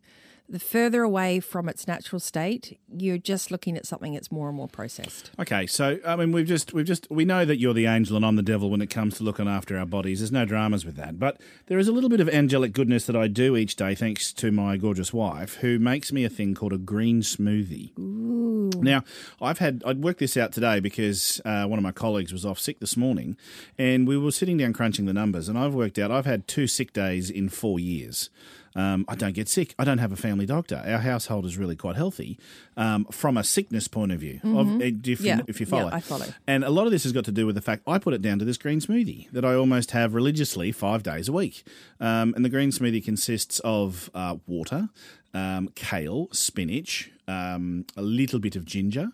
the 0.48 0.60
further 0.60 1.02
away 1.02 1.40
from 1.40 1.68
its 1.68 1.88
natural 1.88 2.20
state, 2.20 2.80
you're 2.96 3.18
just 3.18 3.50
looking 3.50 3.76
at 3.78 3.86
something 3.86 4.14
that's 4.14 4.32
more 4.32 4.48
and 4.48 4.58
more 4.58 4.68
processed. 4.68 5.32
Okay, 5.40 5.66
so 5.66 6.00
I 6.06 6.16
mean, 6.16 6.32
we've 6.32 6.48
just 6.48 6.74
we've 6.74 6.86
just 6.86 7.08
we 7.10 7.26
know 7.26 7.46
that 7.46 7.58
you're 7.58 7.74
the 7.74 7.88
angel 7.88 8.16
and 8.16 8.26
I'm 8.26 8.36
the 8.36 8.44
devil 8.44 8.70
when 8.70 8.82
it 8.82 8.90
comes 8.90 9.18
to 9.18 9.24
looking 9.24 9.48
after 9.48 9.78
our 9.78 9.86
bodies. 9.86 10.20
There's 10.20 10.32
no 10.32 10.46
dramas 10.46 10.86
with 10.86 10.96
that, 10.98 11.20
but 11.20 11.42
there 11.68 11.80
is 11.80 11.88
a 11.88 11.92
little 11.92 12.10
bit 12.10 12.20
of 12.20 12.30
angelic 12.30 12.74
goodness 12.74 13.06
that 13.06 13.16
I 13.16 13.28
do 13.28 13.56
each 13.56 13.76
day, 13.76 13.96
thanks 13.96 14.32
to 14.34 14.52
my 14.52 14.78
gorgeous 14.78 15.12
wife, 15.14 15.56
who 15.56 15.80
makes 15.80 16.12
me 16.12 16.24
a 16.24 16.30
thing 16.30 16.54
called 16.54 16.74
a 16.74 16.78
green 16.78 17.22
smoothie. 17.22 17.98
Ooh. 17.98 18.72
Now, 18.82 19.04
I've 19.42 19.60
had 19.60 19.84
I'd 19.86 20.04
worked 20.04 20.20
this 20.20 20.38
out 20.38 20.52
today 20.52 20.80
because 20.80 21.42
uh, 21.44 21.66
one 21.66 21.80
of 21.80 21.84
my 21.84 21.92
colleagues 21.92 22.32
was 22.32 22.46
off 22.46 22.60
sick 22.60 22.80
this 22.80 22.96
morning, 22.96 23.38
and 23.78 24.08
we 24.08 24.18
were 24.18 24.32
sitting 24.32 24.58
down 24.58 24.74
crunching 24.74 25.06
the 25.06 25.14
numbers, 25.14 25.50
and 25.50 25.58
I've 25.58 25.74
worked 25.74 25.98
out 25.98 26.12
I've 26.12 26.26
had 26.26 26.48
two 26.48 26.68
sick 26.68 26.94
days 26.94 27.30
in 27.30 27.50
four 27.50 27.80
years. 27.80 28.30
Um, 28.76 29.06
I 29.08 29.16
don't 29.16 29.34
get 29.34 29.48
sick. 29.48 29.74
I 29.80 29.86
don't 29.86 30.00
have 30.00 30.12
a 30.12 30.18
family 30.18 30.46
doctor. 30.46 30.82
Our 30.86 30.98
household 30.98 31.46
is 31.46 31.58
really 31.58 31.76
quite 31.76 31.96
healthy 31.96 32.38
um, 32.76 33.06
from 33.06 33.38
a 33.38 33.44
sickness 33.44 33.88
point 33.88 34.12
of 34.12 34.20
view. 34.20 34.42
Mm-hmm. 34.44 34.58
Of, 34.58 34.82
if, 34.82 35.22
yeah. 35.22 35.38
you, 35.38 35.44
if 35.48 35.60
you 35.60 35.66
follow. 35.66 35.90
Yeah, 35.90 35.96
I 35.96 36.00
follow. 36.02 36.26
And 36.46 36.64
a 36.64 36.70
lot 36.70 36.86
of 36.86 36.92
this 36.92 37.04
has 37.04 37.14
got 37.14 37.26
to 37.26 37.32
do 37.32 37.46
with 37.46 37.56
the 37.56 37.62
fact 37.62 37.84
I 37.88 37.98
put 38.00 38.14
it 38.14 38.22
down 38.22 38.40
to 38.40 38.46
this 38.46 38.58
green 38.58 38.82
smoothie 38.82 39.32
that 39.32 39.46
I 39.46 39.56
almost 39.56 39.92
have 39.92 40.14
religiously 40.14 40.72
five 40.72 41.04
days 41.04 41.30
a 41.30 41.32
week. 41.32 41.64
Um, 42.00 42.34
and 42.36 42.44
the 42.44 42.50
green 42.50 42.72
smoothie 42.72 43.04
consists 43.04 43.60
of 43.60 44.10
uh, 44.14 44.38
water, 44.46 44.90
um, 45.34 45.70
kale, 45.76 46.28
spinach, 46.32 47.12
um, 47.28 47.86
a 47.96 48.02
little 48.02 48.40
bit 48.40 48.56
of 48.56 48.66
ginger, 48.66 49.10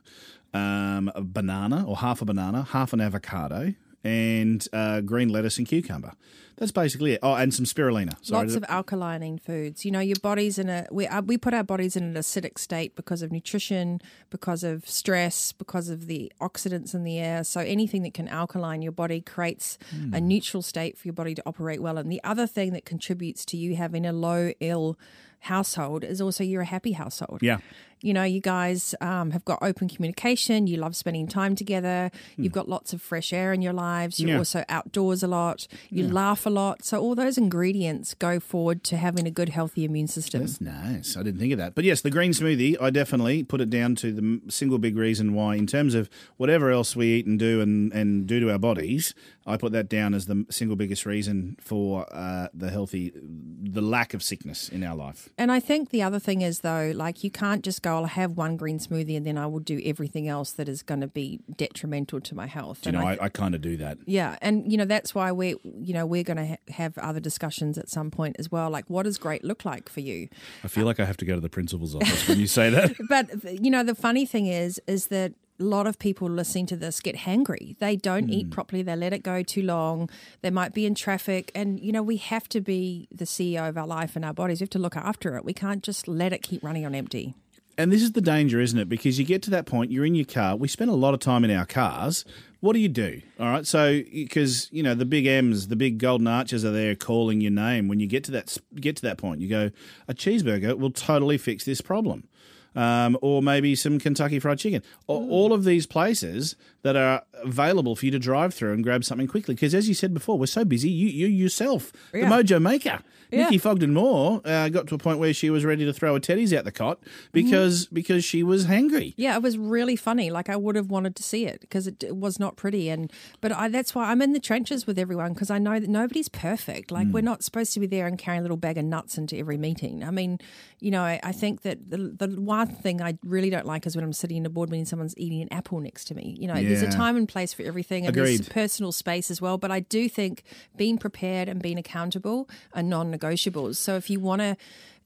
um, 0.53 1.11
a 1.15 1.21
banana 1.21 1.85
or 1.87 1.97
half 1.97 2.21
a 2.21 2.25
banana, 2.25 2.63
half 2.71 2.93
an 2.93 3.01
avocado, 3.01 3.73
and 4.03 4.67
uh, 4.73 5.01
green 5.01 5.29
lettuce 5.29 5.57
and 5.57 5.67
cucumber. 5.67 6.13
That's 6.61 6.71
basically 6.71 7.13
it. 7.13 7.21
Oh, 7.23 7.33
and 7.33 7.51
some 7.51 7.65
spirulina. 7.65 8.23
Sorry, 8.23 8.45
Lots 8.45 8.53
of 8.53 8.61
alkalining 8.69 9.41
foods. 9.41 9.83
You 9.83 9.89
know, 9.89 9.99
your 9.99 10.17
body's 10.21 10.59
in 10.59 10.69
a 10.69 10.85
we 10.91 11.07
uh, 11.07 11.23
we 11.23 11.35
put 11.35 11.55
our 11.55 11.63
bodies 11.63 11.95
in 11.95 12.03
an 12.03 12.13
acidic 12.13 12.59
state 12.59 12.95
because 12.95 13.23
of 13.23 13.31
nutrition, 13.31 13.99
because 14.29 14.63
of 14.63 14.87
stress, 14.87 15.53
because 15.53 15.89
of 15.89 16.05
the 16.05 16.31
oxidants 16.39 16.93
in 16.93 17.03
the 17.03 17.17
air. 17.17 17.43
So 17.43 17.61
anything 17.61 18.03
that 18.03 18.13
can 18.13 18.27
alkaline 18.27 18.83
your 18.83 18.91
body 18.91 19.21
creates 19.21 19.79
mm. 19.91 20.13
a 20.13 20.19
hmm. 20.19 20.27
neutral 20.27 20.61
state 20.61 20.99
for 20.99 21.07
your 21.07 21.13
body 21.13 21.33
to 21.33 21.41
operate 21.47 21.81
well. 21.81 21.97
And 21.97 22.11
the 22.11 22.23
other 22.23 22.45
thing 22.45 22.73
that 22.73 22.85
contributes 22.85 23.43
to 23.45 23.57
you 23.57 23.75
having 23.75 24.05
a 24.05 24.13
low 24.13 24.51
ill 24.59 24.99
household 25.45 26.03
is 26.03 26.21
also 26.21 26.43
you're 26.43 26.61
a 26.61 26.65
happy 26.65 26.91
household. 26.91 27.39
Yeah 27.41 27.57
you 28.01 28.13
know, 28.13 28.23
you 28.23 28.41
guys 28.41 28.95
um, 29.01 29.31
have 29.31 29.45
got 29.45 29.59
open 29.61 29.87
communication. 29.87 30.67
You 30.67 30.77
love 30.77 30.95
spending 30.95 31.27
time 31.27 31.55
together. 31.55 32.11
You've 32.37 32.53
got 32.53 32.67
lots 32.67 32.93
of 32.93 33.01
fresh 33.01 33.33
air 33.33 33.53
in 33.53 33.61
your 33.61 33.73
lives. 33.73 34.19
You're 34.19 34.31
yeah. 34.31 34.37
also 34.37 34.63
outdoors 34.69 35.23
a 35.23 35.27
lot. 35.27 35.67
You 35.89 36.05
yeah. 36.05 36.13
laugh 36.13 36.45
a 36.45 36.49
lot. 36.49 36.83
So 36.83 36.99
all 37.01 37.15
those 37.15 37.37
ingredients 37.37 38.13
go 38.13 38.39
forward 38.39 38.83
to 38.85 38.97
having 38.97 39.27
a 39.27 39.31
good, 39.31 39.49
healthy 39.49 39.85
immune 39.85 40.07
system. 40.07 40.41
That's 40.41 40.61
nice. 40.61 41.15
I 41.15 41.23
didn't 41.23 41.39
think 41.39 41.53
of 41.53 41.59
that. 41.59 41.75
But 41.75 41.83
yes, 41.83 42.01
the 42.01 42.09
green 42.09 42.31
smoothie, 42.31 42.75
I 42.81 42.89
definitely 42.89 43.43
put 43.43 43.61
it 43.61 43.69
down 43.69 43.95
to 43.95 44.11
the 44.11 44.41
single 44.51 44.77
big 44.77 44.97
reason 44.97 45.33
why, 45.33 45.55
in 45.55 45.67
terms 45.67 45.95
of 45.95 46.09
whatever 46.37 46.71
else 46.71 46.95
we 46.95 47.07
eat 47.07 47.25
and 47.25 47.37
do 47.37 47.61
and, 47.61 47.91
and 47.93 48.27
do 48.27 48.39
to 48.39 48.51
our 48.51 48.59
bodies, 48.59 49.13
I 49.45 49.57
put 49.57 49.71
that 49.71 49.89
down 49.89 50.13
as 50.13 50.27
the 50.27 50.45
single 50.49 50.75
biggest 50.75 51.05
reason 51.05 51.57
for 51.59 52.05
uh, 52.13 52.47
the 52.53 52.69
healthy, 52.69 53.11
the 53.15 53.81
lack 53.81 54.13
of 54.13 54.21
sickness 54.21 54.69
in 54.69 54.83
our 54.83 54.95
life. 54.95 55.29
And 55.37 55.51
I 55.51 55.59
think 55.59 55.89
the 55.89 56.03
other 56.03 56.19
thing 56.19 56.41
is, 56.41 56.59
though, 56.59 56.91
like 56.95 57.23
you 57.23 57.31
can't 57.31 57.63
just 57.63 57.81
go 57.81 57.90
I'll 57.91 58.05
have 58.05 58.31
one 58.37 58.57
green 58.57 58.79
smoothie 58.79 59.17
and 59.17 59.25
then 59.25 59.37
I 59.37 59.47
will 59.47 59.59
do 59.59 59.81
everything 59.83 60.27
else 60.27 60.51
that 60.53 60.67
is 60.67 60.83
going 60.83 61.01
to 61.01 61.07
be 61.07 61.39
detrimental 61.55 62.21
to 62.21 62.35
my 62.35 62.47
health. 62.47 62.81
Do 62.81 62.89
you 62.89 62.97
and 62.97 63.03
know, 63.03 63.09
I, 63.09 63.13
I, 63.13 63.25
I 63.25 63.29
kind 63.29 63.55
of 63.55 63.61
do 63.61 63.77
that. 63.77 63.97
Yeah, 64.05 64.37
and 64.41 64.71
you 64.71 64.77
know 64.77 64.85
that's 64.85 65.13
why 65.13 65.31
we, 65.31 65.55
you 65.63 65.93
know, 65.93 66.05
we're 66.05 66.23
going 66.23 66.37
to 66.37 66.47
ha- 66.47 66.73
have 66.73 66.97
other 66.97 67.19
discussions 67.19 67.77
at 67.77 67.89
some 67.89 68.11
point 68.11 68.35
as 68.39 68.51
well. 68.51 68.69
Like, 68.69 68.89
what 68.89 69.03
does 69.03 69.17
great 69.17 69.43
look 69.43 69.65
like 69.65 69.89
for 69.89 69.99
you? 69.99 70.29
I 70.63 70.67
feel 70.67 70.83
uh, 70.83 70.87
like 70.87 70.99
I 70.99 71.05
have 71.05 71.17
to 71.17 71.25
go 71.25 71.35
to 71.35 71.41
the 71.41 71.49
principal's 71.49 71.95
office 71.95 72.27
when 72.27 72.39
you 72.39 72.47
say 72.47 72.69
that. 72.69 72.95
but 73.09 73.61
you 73.61 73.71
know, 73.71 73.83
the 73.83 73.95
funny 73.95 74.25
thing 74.25 74.47
is, 74.47 74.81
is 74.87 75.07
that 75.07 75.33
a 75.61 75.63
lot 75.63 75.87
of 75.87 75.99
people 75.99 76.27
listening 76.29 76.65
to 76.65 76.75
this 76.75 76.99
get 76.99 77.15
hangry. 77.15 77.77
They 77.77 77.95
don't 77.95 78.27
mm. 78.27 78.33
eat 78.33 78.45
hmm. 78.45 78.51
properly. 78.51 78.81
They 78.81 78.95
let 78.95 79.13
it 79.13 79.23
go 79.23 79.43
too 79.43 79.61
long. 79.61 80.09
They 80.41 80.49
might 80.49 80.73
be 80.73 80.85
in 80.85 80.95
traffic. 80.95 81.51
And, 81.53 81.79
you 81.79 81.91
know, 81.91 82.01
we 82.01 82.17
have 82.17 82.49
to 82.49 82.61
be 82.61 83.07
the 83.11 83.25
CEO 83.25 83.69
of 83.69 83.77
our 83.77 83.87
life 83.87 84.15
and 84.15 84.25
our 84.25 84.33
bodies. 84.33 84.59
We 84.59 84.65
have 84.65 84.71
to 84.71 84.79
look 84.79 84.97
after 84.97 85.37
it. 85.37 85.45
We 85.45 85.53
can't 85.53 85.83
just 85.83 86.07
let 86.07 86.33
it 86.33 86.41
keep 86.41 86.63
running 86.63 86.85
on 86.85 86.95
empty. 86.95 87.35
And 87.77 87.91
this 87.91 88.01
is 88.01 88.11
the 88.11 88.21
danger, 88.21 88.59
isn't 88.59 88.77
it? 88.77 88.89
Because 88.89 89.17
you 89.17 89.25
get 89.25 89.41
to 89.43 89.49
that 89.51 89.65
point, 89.65 89.91
you're 89.91 90.05
in 90.05 90.15
your 90.15 90.25
car. 90.25 90.55
We 90.55 90.67
spend 90.67 90.91
a 90.91 90.95
lot 90.95 91.13
of 91.13 91.19
time 91.19 91.43
in 91.43 91.51
our 91.51 91.65
cars. 91.65 92.25
What 92.59 92.73
do 92.73 92.79
you 92.79 92.89
do? 92.89 93.21
All 93.39 93.47
right. 93.47 93.65
So, 93.65 94.01
because, 94.13 94.69
you 94.71 94.83
know, 94.83 94.93
the 94.93 95.05
big 95.05 95.25
M's, 95.25 95.67
the 95.67 95.75
big 95.75 95.97
golden 95.97 96.27
arches 96.27 96.63
are 96.63 96.71
there 96.71 96.95
calling 96.95 97.41
your 97.41 97.51
name. 97.51 97.87
When 97.87 97.99
you 97.99 98.07
get 98.07 98.23
to 98.25 98.31
that, 98.31 98.55
get 98.75 98.95
to 98.97 99.01
that 99.03 99.17
point, 99.17 99.41
you 99.41 99.49
go, 99.49 99.71
a 100.07 100.13
cheeseburger 100.13 100.77
will 100.77 100.91
totally 100.91 101.37
fix 101.37 101.65
this 101.65 101.81
problem 101.81 102.27
um, 102.75 103.17
or 103.21 103.41
maybe 103.41 103.75
some 103.75 103.99
Kentucky 103.99 104.39
Fried 104.39 104.59
Chicken. 104.59 104.83
All 105.07 105.53
of 105.53 105.63
these 105.63 105.85
places 105.85 106.55
that 106.83 106.95
are 106.95 107.23
available 107.43 107.95
for 107.95 108.05
you 108.05 108.11
to 108.11 108.19
drive 108.19 108.53
through 108.53 108.73
and 108.73 108.83
grab 108.83 109.03
something 109.03 109.27
quickly. 109.27 109.55
Because 109.55 109.75
as 109.75 109.87
you 109.87 109.93
said 109.93 110.13
before, 110.13 110.37
we're 110.37 110.45
so 110.45 110.65
busy. 110.65 110.89
You, 110.89 111.07
you 111.07 111.27
yourself, 111.27 111.91
yeah. 112.13 112.27
the 112.27 112.35
Mojo 112.35 112.61
Maker, 112.61 112.99
yeah. 113.31 113.43
Nikki 113.43 113.57
Fogden 113.57 113.93
Moore, 113.93 114.41
uh, 114.45 114.69
got 114.69 114.87
to 114.87 114.95
a 114.95 114.97
point 114.97 115.19
where 115.19 115.33
she 115.33 115.49
was 115.49 115.63
ready 115.63 115.85
to 115.85 115.93
throw 115.93 116.13
her 116.13 116.19
teddies 116.19 116.55
out 116.55 116.65
the 116.65 116.71
cot 116.71 116.99
because 117.31 117.87
mm. 117.87 117.93
because 117.93 118.23
she 118.23 118.43
was 118.43 118.65
hangry. 118.65 119.13
Yeah, 119.17 119.35
it 119.35 119.41
was 119.41 119.57
really 119.57 119.95
funny. 119.95 120.29
Like 120.29 120.49
I 120.49 120.55
would 120.55 120.75
have 120.75 120.89
wanted 120.89 121.15
to 121.17 121.23
see 121.23 121.45
it 121.45 121.61
because 121.61 121.87
it, 121.87 122.03
it, 122.03 122.15
was 122.15 122.39
not 122.39 122.55
pretty. 122.55 122.89
And 122.89 123.11
but 123.39 123.51
I, 123.51 123.69
that's 123.69 123.95
why 123.95 124.11
I'm 124.11 124.21
in 124.21 124.33
the 124.33 124.39
trenches 124.39 124.85
with 124.85 124.99
everyone 124.99 125.33
because 125.33 125.49
I 125.49 125.59
know 125.59 125.79
that 125.79 125.89
nobody's 125.89 126.29
perfect. 126.29 126.91
Like 126.91 127.07
mm. 127.07 127.13
we're 127.13 127.21
not 127.21 127.43
supposed 127.43 127.73
to 127.73 127.79
be 127.79 127.87
there 127.87 128.07
and 128.07 128.17
carrying 128.17 128.39
a 128.39 128.43
little 128.43 128.57
bag 128.57 128.77
of 128.77 128.85
nuts 128.85 129.17
into 129.17 129.37
every 129.37 129.57
meeting. 129.57 130.03
I 130.03 130.11
mean, 130.11 130.39
you 130.79 130.91
know, 130.91 131.01
I, 131.01 131.19
I 131.23 131.31
think 131.31 131.61
that 131.61 131.89
the 131.89 131.97
the 131.97 132.27
one 132.41 132.67
thing 132.67 133.01
I 133.01 133.17
really 133.23 133.49
don't 133.49 133.65
like 133.65 133.85
is 133.85 133.95
when 133.95 134.03
I'm 134.03 134.13
sitting 134.13 134.37
in 134.37 134.45
a 134.45 134.49
board 134.49 134.69
meeting, 134.69 134.85
someone's 134.85 135.17
eating 135.17 135.41
an 135.41 135.51
apple 135.51 135.79
next 135.79 136.05
to 136.05 136.15
me. 136.15 136.35
You 136.39 136.47
know, 136.47 136.55
yeah. 136.55 136.70
There's 136.79 136.93
a 136.93 136.97
time 136.97 137.17
and 137.17 137.27
place 137.27 137.53
for 137.53 137.63
everything, 137.63 138.05
and 138.05 138.15
Agreed. 138.15 138.39
there's 138.39 138.49
personal 138.49 138.91
space 138.91 139.29
as 139.29 139.41
well. 139.41 139.57
But 139.57 139.71
I 139.71 139.81
do 139.81 140.07
think 140.09 140.43
being 140.75 140.97
prepared 140.97 141.47
and 141.49 141.61
being 141.61 141.77
accountable 141.77 142.49
are 142.73 142.83
non-negotiables. 142.83 143.75
So 143.75 143.95
if 143.95 144.09
you 144.09 144.19
want 144.19 144.41
to 144.41 144.57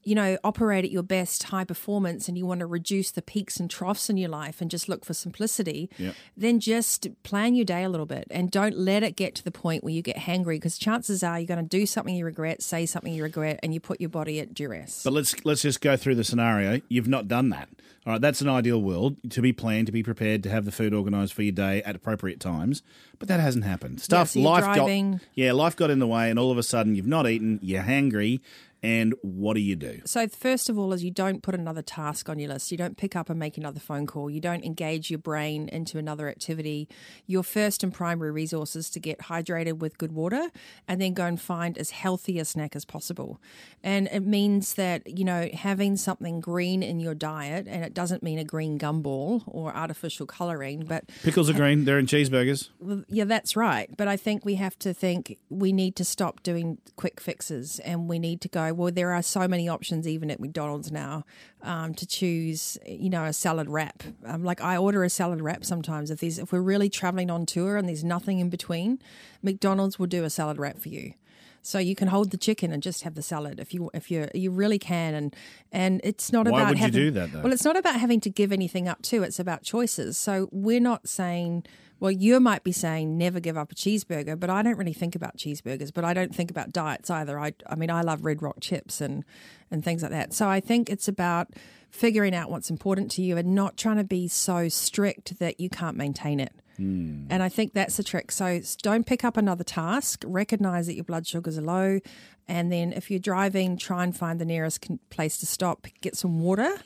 you 0.06 0.14
know, 0.14 0.38
operate 0.44 0.84
at 0.84 0.92
your 0.92 1.02
best 1.02 1.42
high 1.42 1.64
performance 1.64 2.28
and 2.28 2.38
you 2.38 2.46
want 2.46 2.60
to 2.60 2.66
reduce 2.66 3.10
the 3.10 3.20
peaks 3.20 3.58
and 3.58 3.68
troughs 3.68 4.08
in 4.08 4.16
your 4.16 4.28
life 4.28 4.60
and 4.60 4.70
just 4.70 4.88
look 4.88 5.04
for 5.04 5.12
simplicity, 5.12 5.90
yep. 5.98 6.14
then 6.36 6.60
just 6.60 7.08
plan 7.24 7.56
your 7.56 7.64
day 7.64 7.82
a 7.82 7.88
little 7.88 8.06
bit 8.06 8.28
and 8.30 8.52
don't 8.52 8.78
let 8.78 9.02
it 9.02 9.16
get 9.16 9.34
to 9.34 9.42
the 9.42 9.50
point 9.50 9.82
where 9.82 9.92
you 9.92 10.02
get 10.02 10.16
hangry 10.16 10.54
because 10.54 10.78
chances 10.78 11.24
are 11.24 11.40
you're 11.40 11.46
going 11.48 11.62
to 11.62 11.68
do 11.68 11.86
something 11.86 12.14
you 12.14 12.24
regret, 12.24 12.62
say 12.62 12.86
something 12.86 13.12
you 13.12 13.24
regret, 13.24 13.58
and 13.64 13.74
you 13.74 13.80
put 13.80 14.00
your 14.00 14.08
body 14.08 14.38
at 14.38 14.54
duress. 14.54 15.02
But 15.02 15.12
let's 15.12 15.44
let's 15.44 15.62
just 15.62 15.80
go 15.80 15.96
through 15.96 16.14
the 16.14 16.24
scenario. 16.24 16.80
You've 16.88 17.08
not 17.08 17.26
done 17.26 17.48
that. 17.48 17.68
All 18.06 18.12
right, 18.12 18.20
that's 18.20 18.40
an 18.40 18.48
ideal 18.48 18.80
world 18.80 19.16
to 19.30 19.42
be 19.42 19.52
planned, 19.52 19.86
to 19.86 19.92
be 19.92 20.04
prepared, 20.04 20.44
to 20.44 20.50
have 20.50 20.64
the 20.64 20.70
food 20.70 20.94
organised 20.94 21.34
for 21.34 21.42
your 21.42 21.50
day 21.50 21.82
at 21.82 21.96
appropriate 21.96 22.38
times. 22.38 22.84
But 23.18 23.26
that 23.26 23.40
hasn't 23.40 23.64
happened. 23.64 24.00
Stuff, 24.00 24.36
yeah, 24.36 24.44
so 24.44 24.48
life 24.48 24.62
driving. 24.62 25.12
got, 25.12 25.20
yeah, 25.34 25.50
life 25.50 25.74
got 25.74 25.90
in 25.90 25.98
the 25.98 26.06
way, 26.06 26.30
and 26.30 26.38
all 26.38 26.52
of 26.52 26.58
a 26.58 26.62
sudden 26.62 26.94
you've 26.94 27.08
not 27.08 27.28
eaten, 27.28 27.58
you're 27.62 27.82
hangry, 27.82 28.38
and 28.82 29.14
what 29.22 29.54
do 29.54 29.60
you 29.60 29.76
do? 29.76 30.00
So, 30.04 30.28
first 30.28 30.68
of 30.68 30.78
all, 30.78 30.92
is 30.92 31.02
you 31.02 31.10
don't 31.10 31.42
put 31.42 31.54
another 31.54 31.82
task 31.82 32.28
on 32.28 32.38
your 32.38 32.50
list. 32.50 32.70
You 32.70 32.78
don't 32.78 32.96
pick 32.96 33.16
up 33.16 33.30
and 33.30 33.38
make 33.38 33.56
another 33.56 33.80
phone 33.80 34.06
call. 34.06 34.30
You 34.30 34.40
don't 34.40 34.64
engage 34.64 35.10
your 35.10 35.18
brain 35.18 35.68
into 35.68 35.98
another 35.98 36.28
activity. 36.28 36.88
Your 37.26 37.42
first 37.42 37.82
and 37.82 37.92
primary 37.92 38.30
resource 38.30 38.76
is 38.76 38.90
to 38.90 39.00
get 39.00 39.18
hydrated 39.20 39.78
with 39.78 39.98
good 39.98 40.12
water 40.12 40.50
and 40.86 41.00
then 41.00 41.14
go 41.14 41.24
and 41.24 41.40
find 41.40 41.76
as 41.78 41.90
healthy 41.90 42.38
a 42.38 42.44
snack 42.44 42.76
as 42.76 42.84
possible. 42.84 43.40
And 43.82 44.08
it 44.12 44.24
means 44.24 44.74
that, 44.74 45.18
you 45.18 45.24
know, 45.24 45.48
having 45.52 45.96
something 45.96 46.40
green 46.40 46.82
in 46.82 47.00
your 47.00 47.14
diet, 47.14 47.66
and 47.68 47.84
it 47.84 47.94
doesn't 47.94 48.22
mean 48.22 48.38
a 48.38 48.44
green 48.44 48.78
gumball 48.78 49.42
or 49.46 49.74
artificial 49.74 50.26
colouring, 50.26 50.84
but. 50.84 51.04
Pickles 51.22 51.50
are 51.50 51.54
green, 51.54 51.84
they're 51.84 51.98
in 51.98 52.06
cheeseburgers. 52.06 52.68
Yeah, 53.08 53.24
that's 53.24 53.56
right. 53.56 53.90
But 53.96 54.08
I 54.08 54.16
think 54.16 54.44
we 54.44 54.56
have 54.56 54.78
to 54.80 54.94
think 54.94 55.38
we 55.48 55.72
need 55.72 55.96
to 55.96 56.04
stop 56.04 56.42
doing 56.42 56.78
quick 56.96 57.20
fixes 57.20 57.78
and 57.80 58.08
we 58.08 58.18
need 58.18 58.40
to 58.42 58.48
go 58.48 58.75
well, 58.76 58.92
there 58.92 59.12
are 59.12 59.22
so 59.22 59.48
many 59.48 59.68
options 59.68 60.06
even 60.06 60.30
at 60.30 60.40
McDonald's 60.40 60.92
now 60.92 61.24
um, 61.62 61.94
to 61.94 62.06
choose, 62.06 62.78
you 62.86 63.10
know, 63.10 63.24
a 63.24 63.32
salad 63.32 63.68
wrap. 63.68 64.02
Um, 64.24 64.44
like 64.44 64.60
I 64.60 64.76
order 64.76 65.04
a 65.04 65.10
salad 65.10 65.40
wrap 65.40 65.64
sometimes 65.64 66.10
if 66.10 66.20
there's 66.20 66.38
if 66.38 66.52
we're 66.52 66.60
really 66.60 66.88
traveling 66.88 67.30
on 67.30 67.46
tour 67.46 67.76
and 67.76 67.88
there's 67.88 68.04
nothing 68.04 68.38
in 68.38 68.50
between, 68.50 69.00
McDonald's 69.42 69.98
will 69.98 70.06
do 70.06 70.24
a 70.24 70.30
salad 70.30 70.58
wrap 70.58 70.78
for 70.78 70.88
you. 70.88 71.14
So 71.62 71.80
you 71.80 71.96
can 71.96 72.06
hold 72.06 72.30
the 72.30 72.36
chicken 72.36 72.72
and 72.72 72.80
just 72.80 73.02
have 73.02 73.16
the 73.16 73.22
salad 73.22 73.58
if 73.58 73.74
you 73.74 73.90
if 73.92 74.08
you 74.08 74.28
you 74.32 74.52
really 74.52 74.78
can 74.78 75.14
and 75.14 75.34
and 75.72 76.00
it's 76.04 76.32
not 76.32 76.46
Why 76.46 76.60
about 76.60 76.68
would 76.68 76.78
having, 76.78 76.94
you 76.94 77.04
do 77.06 77.10
that 77.12 77.32
though? 77.32 77.40
Well, 77.40 77.52
it's 77.52 77.64
not 77.64 77.76
about 77.76 77.98
having 77.98 78.20
to 78.20 78.30
give 78.30 78.52
anything 78.52 78.86
up 78.86 79.02
too. 79.02 79.24
It's 79.24 79.40
about 79.40 79.64
choices. 79.64 80.16
So 80.16 80.48
we're 80.52 80.78
not 80.78 81.08
saying 81.08 81.64
well, 81.98 82.10
you 82.10 82.38
might 82.40 82.62
be 82.62 82.72
saying 82.72 83.16
never 83.16 83.40
give 83.40 83.56
up 83.56 83.72
a 83.72 83.74
cheeseburger, 83.74 84.38
but 84.38 84.50
I 84.50 84.62
don't 84.62 84.76
really 84.76 84.92
think 84.92 85.14
about 85.14 85.36
cheeseburgers, 85.36 85.92
but 85.92 86.04
I 86.04 86.12
don't 86.12 86.34
think 86.34 86.50
about 86.50 86.72
diets 86.72 87.10
either. 87.10 87.38
I, 87.38 87.54
I 87.68 87.74
mean, 87.74 87.90
I 87.90 88.02
love 88.02 88.24
Red 88.24 88.42
Rock 88.42 88.56
chips 88.60 89.00
and, 89.00 89.24
and 89.70 89.84
things 89.84 90.02
like 90.02 90.10
that. 90.10 90.34
So 90.34 90.48
I 90.48 90.60
think 90.60 90.90
it's 90.90 91.08
about 91.08 91.54
figuring 91.90 92.34
out 92.34 92.50
what's 92.50 92.68
important 92.68 93.10
to 93.12 93.22
you 93.22 93.38
and 93.38 93.54
not 93.54 93.76
trying 93.76 93.96
to 93.96 94.04
be 94.04 94.28
so 94.28 94.68
strict 94.68 95.38
that 95.38 95.58
you 95.58 95.70
can't 95.70 95.96
maintain 95.96 96.38
it. 96.38 96.52
Mm. 96.78 97.28
And 97.30 97.42
I 97.42 97.48
think 97.48 97.72
that's 97.72 97.96
the 97.96 98.04
trick. 98.04 98.30
So 98.30 98.60
don't 98.82 99.06
pick 99.06 99.24
up 99.24 99.38
another 99.38 99.64
task, 99.64 100.22
recognize 100.26 100.86
that 100.88 100.94
your 100.94 101.04
blood 101.04 101.26
sugars 101.26 101.56
are 101.56 101.62
low. 101.62 102.00
And 102.46 102.70
then 102.70 102.92
if 102.92 103.10
you're 103.10 103.18
driving, 103.18 103.78
try 103.78 104.04
and 104.04 104.14
find 104.14 104.38
the 104.38 104.44
nearest 104.44 104.86
place 105.08 105.38
to 105.38 105.46
stop, 105.46 105.86
get 106.02 106.16
some 106.16 106.40
water 106.40 106.76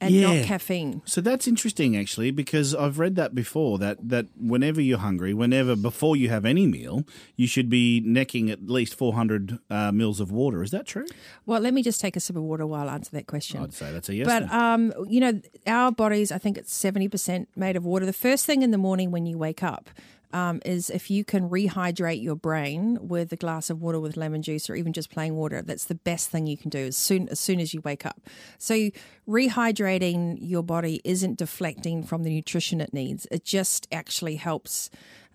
and 0.00 0.14
yeah. 0.14 0.34
not 0.34 0.46
caffeine. 0.46 1.02
So 1.04 1.20
that's 1.20 1.46
interesting, 1.46 1.96
actually, 1.96 2.30
because 2.30 2.74
I've 2.74 2.98
read 2.98 3.16
that 3.16 3.34
before. 3.34 3.78
That 3.78 4.08
that 4.08 4.26
whenever 4.38 4.80
you're 4.80 4.98
hungry, 4.98 5.34
whenever 5.34 5.76
before 5.76 6.16
you 6.16 6.28
have 6.30 6.44
any 6.44 6.66
meal, 6.66 7.04
you 7.36 7.46
should 7.46 7.68
be 7.68 8.00
necking 8.04 8.50
at 8.50 8.68
least 8.68 8.94
400 8.94 9.58
uh, 9.68 9.92
mils 9.92 10.20
of 10.20 10.32
water. 10.32 10.62
Is 10.62 10.70
that 10.70 10.86
true? 10.86 11.06
Well, 11.46 11.60
let 11.60 11.74
me 11.74 11.82
just 11.82 12.00
take 12.00 12.16
a 12.16 12.20
sip 12.20 12.36
of 12.36 12.42
water 12.42 12.66
while 12.66 12.88
I 12.88 12.94
answer 12.94 13.10
that 13.12 13.26
question. 13.26 13.62
I'd 13.62 13.74
say 13.74 13.92
that's 13.92 14.08
a 14.08 14.14
yes. 14.14 14.26
But 14.26 14.50
um, 14.52 14.92
you 15.08 15.20
know, 15.20 15.40
our 15.66 15.92
bodies, 15.92 16.32
I 16.32 16.38
think 16.38 16.56
it's 16.56 16.76
70% 16.78 17.46
made 17.56 17.76
of 17.76 17.84
water. 17.84 18.06
The 18.06 18.12
first 18.12 18.46
thing 18.46 18.62
in 18.62 18.70
the 18.70 18.78
morning 18.78 19.10
when 19.10 19.26
you 19.26 19.38
wake 19.38 19.62
up 19.62 19.90
um, 20.32 20.60
is 20.64 20.90
if 20.90 21.10
you 21.10 21.24
can 21.24 21.48
rehydrate 21.48 22.22
your 22.22 22.36
brain 22.36 22.98
with 23.00 23.32
a 23.32 23.36
glass 23.36 23.70
of 23.70 23.80
water 23.80 24.00
with 24.00 24.16
lemon 24.16 24.42
juice 24.42 24.70
or 24.70 24.74
even 24.74 24.92
just 24.92 25.10
plain 25.10 25.34
water. 25.34 25.62
That's 25.62 25.84
the 25.84 25.94
best 25.94 26.30
thing 26.30 26.46
you 26.46 26.56
can 26.56 26.70
do 26.70 26.86
as 26.86 26.96
soon 26.96 27.28
as 27.28 27.40
soon 27.40 27.60
as 27.60 27.74
you 27.74 27.80
wake 27.80 28.06
up. 28.06 28.20
So 28.58 28.90
rehydrating 29.28 30.38
your 30.40 30.62
body 30.62 31.00
isn't 31.04 31.38
deflecting 31.38 32.02
from 32.02 32.22
the 32.22 32.30
nutrition 32.30 32.80
it 32.80 32.92
needs. 32.92 33.26
It 33.30 33.44
just 33.44 33.88
actually 33.92 34.36
helps 34.36 34.90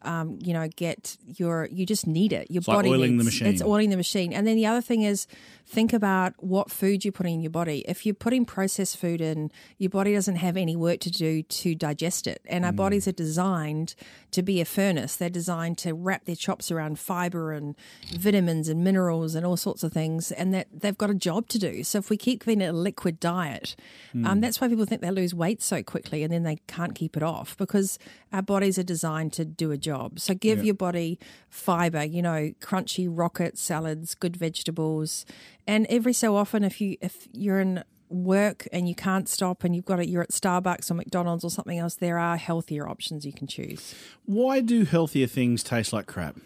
um, 0.06 0.40
you 0.42 0.54
know, 0.54 0.68
get 0.76 1.18
your 1.26 1.68
you 1.72 1.86
just 1.86 2.08
need 2.08 2.32
it. 2.32 2.50
Your 2.50 2.60
it's 2.60 2.68
body 2.68 2.90
like 2.90 2.98
oiling 2.98 3.12
needs, 3.12 3.20
the 3.20 3.26
machine. 3.26 3.48
It's 3.48 3.62
oiling 3.62 3.90
the 3.90 3.98
machine. 3.98 4.34
And 4.34 4.46
then 4.48 4.56
the 4.56 4.66
other 4.66 4.82
thing 4.82 5.02
is 5.02 5.28
think 5.66 5.94
about 5.94 6.34
what 6.38 6.72
food 6.72 7.04
you're 7.04 7.12
putting 7.12 7.36
in 7.36 7.42
your 7.42 7.52
body. 7.52 7.84
If 7.88 8.06
you're 8.06 8.16
putting 8.16 8.46
processed 8.46 8.98
food 8.98 9.22
in, 9.22 9.52
your 9.78 9.90
body 9.90 10.14
doesn't 10.14 10.36
have 10.38 10.58
any 10.58 10.76
work 10.76 11.00
to 11.02 11.12
do 11.12 11.44
to 11.44 11.76
digest 11.76 12.28
it. 12.28 12.42
And 12.46 12.66
our 12.66 12.72
mm. 12.72 12.78
bodies 12.78 13.08
are 13.08 13.14
designed 13.14 13.96
to 14.32 14.44
be 14.44 14.62
a 14.62 14.66
furnace. 14.66 15.16
They're 15.16 15.30
designed 15.30 15.78
to 15.80 15.94
wrap 15.94 16.26
their 16.26 16.36
chops 16.36 16.72
around 16.72 17.00
fiber 17.00 17.52
and 17.52 17.76
vitamins 18.14 18.70
and 18.70 18.84
minerals 18.84 19.36
and 19.36 19.46
all 19.46 19.58
sorts 19.58 19.84
of 19.84 19.92
things. 19.92 20.32
And 20.32 20.54
that 20.54 20.68
they've 20.72 20.98
got 20.98 21.10
a 21.10 21.16
job 21.16 21.48
to 21.50 21.60
do. 21.60 21.84
So 21.84 21.98
if 21.98 22.10
we 22.10 22.18
keep 22.18 22.48
eating 22.48 22.62
a 22.62 22.72
liquid 22.72 23.20
diet, 23.20 23.76
mm. 24.14 24.26
um, 24.28 24.42
that's 24.42 24.62
why 24.62 24.68
people 24.68 24.86
think 24.86 25.02
they 25.02 25.12
lose 25.12 25.34
weight 25.34 25.62
so 25.62 25.82
quickly 25.82 26.24
and 26.24 26.32
then 26.32 26.44
they 26.44 26.58
can't 26.68 26.94
keep 26.94 27.18
it 27.18 27.24
off 27.24 27.58
because 27.58 27.98
our 28.32 28.42
bodies 28.42 28.78
are 28.78 28.84
designed 28.84 29.34
to 29.34 29.46
do 29.46 29.72
a 29.72 29.78
job. 29.78 29.95
So 30.18 30.34
give 30.34 30.60
yeah. 30.60 30.66
your 30.66 30.76
body 30.76 31.20
fiber, 31.50 32.04
you 32.04 32.22
know, 32.22 32.52
crunchy 32.62 33.08
rocket 33.10 33.58
salads, 33.58 34.16
good 34.16 34.36
vegetables, 34.36 35.26
and 35.68 35.86
every 35.90 36.14
so 36.14 36.36
often, 36.36 36.64
if 36.64 36.80
you 36.82 36.98
if 37.02 37.28
you're 37.32 37.60
in 37.60 37.84
work 38.10 38.68
and 38.72 38.88
you 38.88 38.96
can't 38.96 39.28
stop 39.28 39.64
and 39.64 39.76
you've 39.76 39.86
got 39.86 40.00
it, 40.00 40.08
you're 40.08 40.22
at 40.22 40.30
Starbucks 40.30 40.92
or 40.92 40.94
McDonald's 40.94 41.44
or 41.44 41.50
something 41.50 41.78
else, 41.78 41.96
there 41.96 42.18
are 42.18 42.38
healthier 42.38 42.88
options 42.88 43.26
you 43.26 43.34
can 43.34 43.48
choose. 43.48 43.96
Why 44.26 44.62
do 44.62 44.86
healthier 44.86 45.28
things 45.28 45.64
taste 45.64 45.92
like 45.92 46.06
crap? 46.06 46.38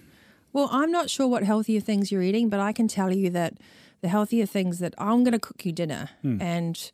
Well, 0.53 0.70
I'm 0.72 0.91
not 0.91 1.10
sure 1.10 1.27
what 1.27 1.44
healthier 1.44 1.79
things 1.79 2.12
you're 2.12 2.24
eating, 2.24 2.50
but 2.50 2.60
I 2.60 2.72
can 2.72 2.88
tell 2.88 3.13
you 3.13 3.29
that 3.32 3.56
the 4.01 4.08
healthier 4.08 4.46
things 4.46 4.79
that 4.79 4.94
I'm 4.98 5.24
going 5.24 5.34
to 5.34 5.39
cook 5.39 5.65
you 5.65 5.72
dinner 5.72 6.10
hmm. 6.22 6.41
and 6.41 6.91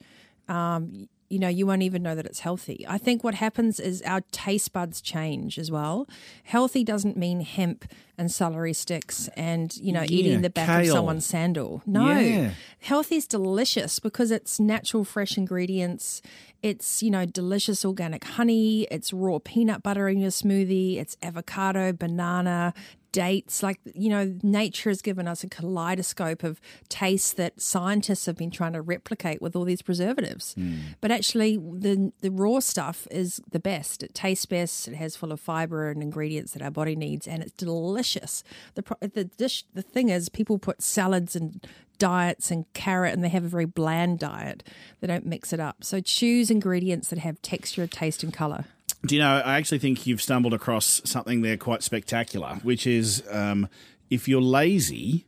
um, 0.47 1.07
you 1.35 1.39
know, 1.41 1.49
you 1.49 1.67
won't 1.67 1.81
even 1.81 2.01
know 2.01 2.15
that 2.15 2.25
it's 2.25 2.39
healthy. 2.39 2.85
I 2.87 2.97
think 2.97 3.21
what 3.21 3.35
happens 3.35 3.77
is 3.77 4.01
our 4.03 4.21
taste 4.31 4.71
buds 4.71 5.01
change 5.01 5.59
as 5.59 5.69
well. 5.69 6.07
Healthy 6.45 6.85
doesn't 6.85 7.17
mean 7.17 7.41
hemp 7.41 7.83
and 8.17 8.31
celery 8.31 8.71
sticks 8.71 9.27
and, 9.35 9.75
you 9.75 9.91
know, 9.91 10.03
yeah, 10.03 10.11
eating 10.11 10.41
the 10.43 10.49
back 10.49 10.67
kale. 10.67 10.79
of 10.79 10.87
someone's 10.87 11.25
sandal. 11.25 11.83
No. 11.85 12.17
Yeah. 12.17 12.51
Healthy 12.79 13.17
is 13.17 13.27
delicious 13.27 13.99
because 13.99 14.31
it's 14.31 14.61
natural, 14.61 15.03
fresh 15.03 15.37
ingredients. 15.37 16.21
It's, 16.63 17.03
you 17.03 17.11
know, 17.11 17.25
delicious 17.25 17.83
organic 17.83 18.23
honey. 18.23 18.87
It's 18.89 19.11
raw 19.11 19.39
peanut 19.43 19.83
butter 19.83 20.07
in 20.07 20.19
your 20.19 20.31
smoothie. 20.31 20.95
It's 20.95 21.17
avocado, 21.21 21.91
banana, 21.91 22.73
dates. 23.15 23.63
Like, 23.63 23.79
you 23.93 24.09
know, 24.09 24.35
nature 24.43 24.89
has 24.89 25.01
given 25.01 25.25
us 25.25 25.41
a 25.41 25.47
kaleidoscope 25.47 26.43
of 26.43 26.59
tastes 26.89 27.31
that 27.31 27.61
scientists 27.61 28.25
have 28.25 28.35
been 28.35 28.51
trying 28.51 28.73
to 28.73 28.81
replicate 28.81 29.41
with 29.41 29.55
all 29.55 29.63
these 29.63 29.81
preservatives. 29.81 30.53
Mm. 30.55 30.79
But 30.99 31.11
actually, 31.11 31.55
the, 31.55 32.11
the 32.19 32.29
raw 32.29 32.59
stuff 32.59 33.07
is 33.09 33.41
the 33.49 33.59
best. 33.59 34.03
It 34.03 34.13
tastes 34.13 34.45
best. 34.45 34.89
It 34.89 34.95
has 34.95 35.15
full 35.15 35.31
of 35.31 35.39
fiber 35.39 35.89
and 35.89 36.03
ingredients 36.03 36.51
that 36.51 36.61
our 36.61 36.71
body 36.71 36.97
needs, 36.97 37.25
and 37.25 37.41
it's 37.41 37.53
delicious. 37.53 38.43
The, 38.73 38.83
the 38.99 39.23
dish, 39.23 39.63
the 39.73 39.81
thing 39.81 40.09
is, 40.09 40.27
people 40.27 40.59
put 40.59 40.81
salads 40.81 41.37
and 41.37 41.65
diets 41.97 42.51
and 42.51 42.65
carrot 42.73 43.13
and 43.13 43.23
they 43.23 43.29
have 43.29 43.45
a 43.45 43.47
very 43.47 43.63
bland 43.63 44.19
diet. 44.19 44.61
They 44.99 45.07
don't 45.07 45.25
mix 45.25 45.53
it 45.53 45.61
up. 45.61 45.85
So 45.85 46.01
choose 46.01 46.51
ingredients 46.51 47.07
that 47.07 47.19
have 47.19 47.41
texture, 47.41 47.87
taste, 47.87 48.21
and 48.21 48.33
color. 48.33 48.65
Do 49.05 49.15
you 49.15 49.21
know, 49.21 49.41
I 49.45 49.57
actually 49.57 49.79
think 49.79 50.07
you've 50.07 50.21
stumbled 50.21 50.53
across 50.53 51.01
something 51.05 51.41
there 51.41 51.57
quite 51.57 51.83
spectacular, 51.83 52.55
which 52.63 52.87
is 52.87 53.23
um, 53.29 53.67
if 54.09 54.27
you're 54.27 54.41
lazy, 54.41 55.25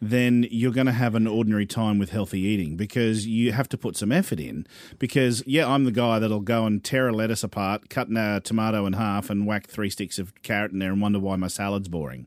then 0.00 0.46
you're 0.50 0.72
going 0.72 0.86
to 0.86 0.92
have 0.92 1.14
an 1.14 1.26
ordinary 1.26 1.66
time 1.66 1.98
with 1.98 2.10
healthy 2.10 2.40
eating 2.40 2.76
because 2.76 3.26
you 3.26 3.52
have 3.52 3.68
to 3.68 3.76
put 3.76 3.96
some 3.96 4.10
effort 4.10 4.40
in. 4.40 4.66
Because, 4.98 5.42
yeah, 5.46 5.68
I'm 5.68 5.84
the 5.84 5.92
guy 5.92 6.18
that'll 6.18 6.40
go 6.40 6.64
and 6.64 6.82
tear 6.82 7.08
a 7.08 7.12
lettuce 7.12 7.44
apart, 7.44 7.90
cut 7.90 8.08
a 8.08 8.40
tomato 8.42 8.86
in 8.86 8.94
half, 8.94 9.28
and 9.28 9.46
whack 9.46 9.66
three 9.66 9.90
sticks 9.90 10.18
of 10.18 10.32
carrot 10.42 10.72
in 10.72 10.78
there 10.78 10.92
and 10.92 11.02
wonder 11.02 11.18
why 11.18 11.36
my 11.36 11.48
salad's 11.48 11.88
boring. 11.88 12.26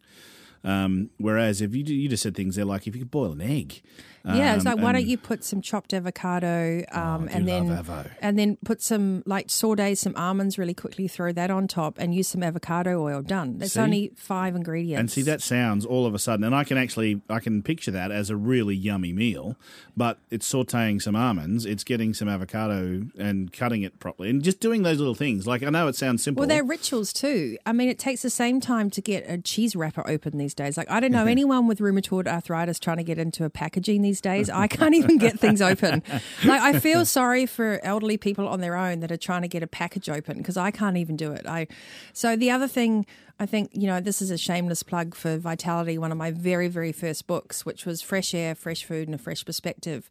Um, 0.63 1.09
whereas 1.17 1.61
if 1.61 1.75
you 1.75 1.83
you 1.83 2.07
just 2.07 2.23
said 2.23 2.35
things 2.35 2.55
there 2.55 2.63
like 2.63 2.87
if 2.87 2.95
you 2.95 3.01
could 3.01 3.11
boil 3.11 3.33
an 3.33 3.41
egg, 3.41 3.81
yeah, 4.25 4.55
it's 4.55 4.65
um, 4.65 4.75
like 4.75 4.83
why 4.83 4.91
don't 4.93 5.05
you 5.05 5.17
put 5.17 5.43
some 5.43 5.61
chopped 5.61 5.93
avocado 5.93 6.83
um, 6.91 7.23
I 7.23 7.27
do 7.27 7.33
and 7.33 7.47
then 7.47 7.85
and 8.21 8.39
then 8.39 8.57
put 8.63 8.81
some 8.81 9.23
like 9.25 9.49
saute 9.49 9.95
some 9.95 10.15
almonds 10.15 10.57
really 10.57 10.73
quickly, 10.73 11.07
throw 11.07 11.31
that 11.33 11.51
on 11.51 11.67
top, 11.67 11.97
and 11.97 12.15
use 12.15 12.29
some 12.29 12.41
avocado 12.41 13.01
oil. 13.03 13.21
Done. 13.21 13.59
It's 13.61 13.75
only 13.75 14.11
five 14.15 14.55
ingredients. 14.55 14.99
And 14.99 15.11
see, 15.11 15.21
that 15.23 15.41
sounds 15.41 15.85
all 15.85 16.05
of 16.05 16.13
a 16.13 16.19
sudden, 16.19 16.45
and 16.45 16.55
I 16.55 16.63
can 16.63 16.77
actually 16.77 17.21
I 17.29 17.39
can 17.39 17.61
picture 17.63 17.91
that 17.91 18.11
as 18.11 18.29
a 18.29 18.35
really 18.35 18.75
yummy 18.75 19.13
meal. 19.13 19.57
But 19.95 20.19
it's 20.31 20.51
sautéing 20.51 21.01
some 21.01 21.15
almonds, 21.15 21.65
it's 21.65 21.83
getting 21.83 22.13
some 22.13 22.29
avocado 22.29 23.03
and 23.17 23.51
cutting 23.51 23.83
it 23.83 23.99
properly, 23.99 24.29
and 24.29 24.41
just 24.41 24.59
doing 24.59 24.83
those 24.83 24.99
little 24.99 25.15
things. 25.15 25.45
Like 25.45 25.63
I 25.63 25.69
know 25.69 25.87
it 25.87 25.95
sounds 25.95 26.23
simple. 26.23 26.41
Well, 26.41 26.47
they're 26.47 26.63
rituals 26.63 27.11
too. 27.11 27.57
I 27.65 27.73
mean, 27.73 27.89
it 27.89 27.99
takes 27.99 28.21
the 28.21 28.29
same 28.29 28.59
time 28.59 28.89
to 28.91 29.01
get 29.01 29.25
a 29.27 29.37
cheese 29.37 29.75
wrapper 29.75 30.07
open 30.07 30.37
these 30.37 30.53
days. 30.53 30.77
Like, 30.77 30.89
I 30.89 30.99
don't 30.99 31.11
know 31.11 31.25
anyone 31.25 31.67
with 31.67 31.79
rheumatoid 31.79 32.27
arthritis 32.27 32.79
trying 32.79 32.97
to 32.97 33.03
get 33.03 33.17
into 33.17 33.45
a 33.45 33.49
packaging 33.49 34.01
these 34.01 34.12
days. 34.21 34.49
I 34.49 34.67
can't 34.77 34.95
even 34.95 35.17
get 35.17 35.39
things 35.39 35.61
open. 35.61 36.03
Like, 36.43 36.61
I 36.61 36.79
feel 36.79 37.05
sorry 37.05 37.45
for 37.45 37.79
elderly 37.83 38.17
people 38.17 38.47
on 38.47 38.61
their 38.61 38.75
own 38.75 38.99
that 39.01 39.11
are 39.11 39.17
trying 39.17 39.41
to 39.43 39.47
get 39.47 39.63
a 39.63 39.67
package 39.67 40.09
open 40.09 40.37
because 40.37 40.57
I 40.57 40.71
can't 40.71 40.97
even 40.97 41.15
do 41.15 41.31
it. 41.31 41.45
I 41.45 41.67
so 42.13 42.35
the 42.35 42.51
other 42.51 42.67
thing. 42.67 43.05
I 43.39 43.45
think, 43.47 43.71
you 43.73 43.87
know, 43.87 43.99
this 43.99 44.21
is 44.21 44.29
a 44.29 44.37
shameless 44.37 44.83
plug 44.83 45.15
for 45.15 45.37
Vitality, 45.37 45.97
one 45.97 46.11
of 46.11 46.17
my 46.17 46.29
very, 46.31 46.67
very 46.67 46.91
first 46.91 47.25
books, 47.25 47.65
which 47.65 47.85
was 47.85 48.01
Fresh 48.01 48.33
Air, 48.33 48.53
Fresh 48.53 48.85
Food, 48.85 49.07
and 49.07 49.15
a 49.15 49.17
Fresh 49.17 49.43
Perspective. 49.43 50.09